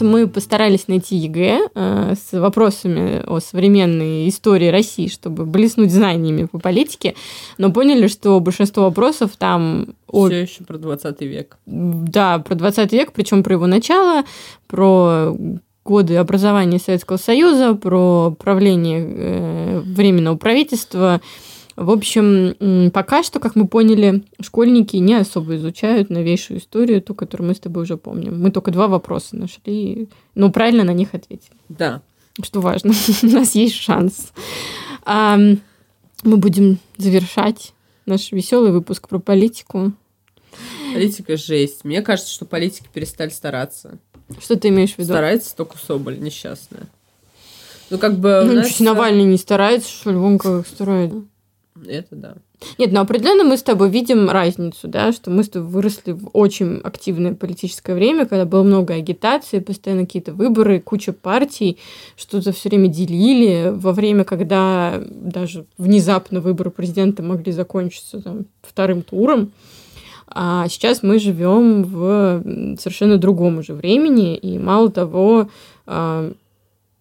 Мы 0.00 0.28
постарались 0.28 0.88
найти 0.88 1.16
ЕГЭ 1.16 1.68
э, 1.74 2.14
с 2.14 2.38
вопросами 2.38 3.22
о 3.26 3.40
современной 3.40 4.28
истории 4.28 4.68
России, 4.68 5.08
чтобы 5.08 5.46
блеснуть 5.46 5.92
знаниями 5.92 6.46
по 6.46 6.58
политике, 6.58 7.14
но 7.58 7.72
поняли, 7.72 8.08
что 8.08 8.38
большинство 8.40 8.84
вопросов 8.84 9.32
там 9.38 9.94
о 10.08 10.26
Все 10.26 10.42
еще 10.42 10.64
про 10.64 10.78
20 10.78 11.20
век. 11.22 11.58
Да, 11.66 12.38
про 12.40 12.54
20 12.54 12.92
век, 12.92 13.12
причем 13.12 13.42
про 13.42 13.54
его 13.54 13.66
начало, 13.66 14.24
про 14.66 15.34
годы 15.84 16.16
образования 16.16 16.78
Советского 16.78 17.18
Союза, 17.18 17.74
про 17.74 18.34
правление 18.38 19.06
э, 19.06 19.80
Временного 19.80 20.36
правительства. 20.36 21.20
В 21.76 21.90
общем, 21.90 22.90
пока 22.92 23.22
что, 23.24 23.40
как 23.40 23.56
мы 23.56 23.66
поняли, 23.66 24.22
школьники 24.40 24.96
не 24.96 25.14
особо 25.14 25.56
изучают 25.56 26.08
новейшую 26.08 26.60
историю, 26.60 27.02
ту, 27.02 27.14
которую 27.14 27.48
мы 27.48 27.54
с 27.54 27.60
тобой 27.60 27.82
уже 27.82 27.96
помним. 27.96 28.40
Мы 28.40 28.50
только 28.52 28.70
два 28.70 28.86
вопроса 28.86 29.34
нашли, 29.36 30.08
но 30.36 30.50
правильно 30.52 30.84
на 30.84 30.92
них 30.92 31.14
ответили, 31.14 31.56
Да. 31.68 32.02
что 32.42 32.60
важно. 32.60 32.92
У 33.22 33.26
нас 33.26 33.54
есть 33.56 33.74
шанс. 33.74 34.32
А, 35.04 35.36
мы 35.36 36.36
будем 36.36 36.78
завершать 36.96 37.72
наш 38.06 38.30
веселый 38.30 38.70
выпуск 38.70 39.08
про 39.08 39.18
политику. 39.18 39.92
Политика 40.92 41.36
жесть. 41.36 41.84
Мне 41.84 42.02
кажется, 42.02 42.32
что 42.32 42.44
политики 42.44 42.86
перестали 42.92 43.30
стараться. 43.30 43.98
Что 44.40 44.56
ты 44.56 44.68
имеешь 44.68 44.94
в 44.94 44.98
виду? 44.98 45.08
Старается 45.12 45.56
только 45.56 45.76
Соболь, 45.76 46.20
несчастная. 46.20 46.86
Ну, 47.90 47.98
как 47.98 48.18
бы... 48.18 48.42
Ну, 48.46 48.52
нас- 48.54 48.78
Навальный 48.80 49.24
не 49.24 49.36
старается, 49.36 49.90
что 49.90 50.10
ли, 50.12 50.16
вон 50.16 50.38
как 50.38 50.66
старается. 50.66 51.24
Это 51.82 52.14
да. 52.14 52.34
Нет, 52.78 52.92
ну 52.92 53.00
определенно 53.00 53.42
мы 53.42 53.56
с 53.56 53.62
тобой 53.62 53.90
видим 53.90 54.30
разницу, 54.30 54.86
да, 54.86 55.10
что 55.10 55.30
мы 55.30 55.42
с 55.42 55.48
тобой 55.48 55.68
выросли 55.68 56.12
в 56.12 56.30
очень 56.32 56.80
активное 56.84 57.34
политическое 57.34 57.94
время, 57.94 58.26
когда 58.26 58.44
было 58.44 58.62
много 58.62 58.94
агитации, 58.94 59.58
постоянно 59.58 60.06
какие-то 60.06 60.32
выборы, 60.32 60.80
куча 60.80 61.12
партий, 61.12 61.78
что-то 62.16 62.52
все 62.52 62.68
время 62.68 62.88
делили, 62.88 63.72
во 63.74 63.92
время, 63.92 64.22
когда 64.22 65.02
даже 65.10 65.66
внезапно 65.76 66.40
выборы 66.40 66.70
президента 66.70 67.24
могли 67.24 67.50
закончиться 67.50 68.22
там, 68.22 68.46
вторым 68.62 69.02
туром. 69.02 69.50
А 70.28 70.68
сейчас 70.68 71.02
мы 71.02 71.18
живем 71.18 71.82
в 71.82 72.76
совершенно 72.78 73.18
другом 73.18 73.58
уже 73.58 73.74
времени, 73.74 74.36
и 74.36 74.58
мало 74.58 74.90
того, 74.90 75.48
а, 75.86 76.32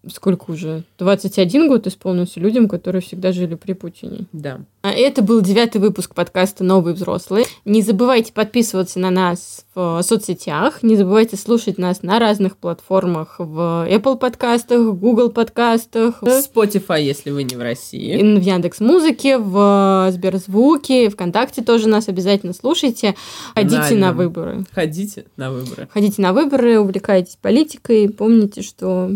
сколько 0.09 0.51
уже, 0.51 0.83
21 0.99 1.67
год 1.67 1.87
исполнился 1.87 2.39
людям, 2.39 2.67
которые 2.67 3.01
всегда 3.01 3.31
жили 3.31 3.55
при 3.55 3.73
Путине. 3.73 4.25
Да. 4.33 4.61
А 4.81 4.91
Это 4.91 5.21
был 5.21 5.39
девятый 5.41 5.79
выпуск 5.79 6.13
подкаста 6.13 6.63
«Новые 6.65 6.93
взрослые». 6.93 7.45
Не 7.63 7.81
забывайте 7.81 8.33
подписываться 8.33 8.99
на 8.99 9.11
нас 9.11 9.65
в 9.73 10.01
соцсетях, 10.03 10.83
не 10.83 10.97
забывайте 10.97 11.37
слушать 11.37 11.77
нас 11.77 12.03
на 12.03 12.19
разных 12.19 12.57
платформах 12.57 13.35
в 13.37 13.87
Apple 13.89 14.17
подкастах, 14.17 14.81
Google 14.95 15.29
подкастах, 15.29 16.21
В 16.21 16.27
Spotify, 16.27 17.01
если 17.01 17.31
вы 17.31 17.43
не 17.43 17.55
в 17.55 17.61
России. 17.61 18.17
в 18.17 18.41
Яндекс 18.41 18.81
Музыке, 18.81 19.37
в 19.37 20.09
Сберзвуке, 20.11 21.09
ВКонтакте 21.09 21.63
тоже 21.63 21.87
нас 21.87 22.09
обязательно 22.09 22.53
слушайте. 22.53 23.15
Ходите 23.55 23.77
на 23.95 24.09
Альном. 24.09 24.17
выборы. 24.17 24.65
Ходите 24.73 25.25
на 25.37 25.51
выборы. 25.51 25.87
Ходите 25.93 26.21
на 26.21 26.33
выборы, 26.33 26.79
увлекайтесь 26.79 27.37
политикой, 27.41 28.09
помните, 28.09 28.61
что 28.61 29.11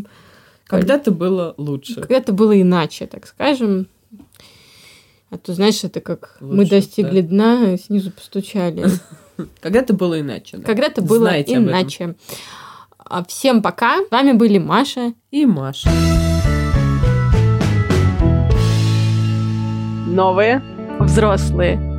Когда-то 0.67 1.11
было 1.11 1.53
лучше. 1.57 1.95
когда-то 1.95 2.33
было 2.33 2.59
иначе, 2.61 3.07
так 3.07 3.25
скажем. 3.25 3.87
А 5.29 5.37
то, 5.37 5.53
знаешь, 5.53 5.83
это 5.83 5.99
как 5.99 6.37
мы 6.39 6.59
Лучше, 6.59 6.71
достигли 6.71 7.21
дна, 7.21 7.73
а 7.73 7.77
снизу 7.77 8.11
постучали. 8.11 8.85
Когда-то 9.61 9.93
было 9.93 10.19
иначе. 10.19 10.57
да. 10.57 10.63
Когда-то 10.63 11.01
было 11.01 11.27
этом. 11.27 11.65
иначе. 11.65 12.15
А 12.97 13.23
Всем 13.25 13.61
пока. 13.61 13.97
С 14.05 14.11
вами 14.11 14.33
были 14.33 14.57
Маша. 14.57 15.13
И 15.31 15.45
Маша. 15.45 15.89
Новые 20.07 20.63
взрослые. 20.99 21.96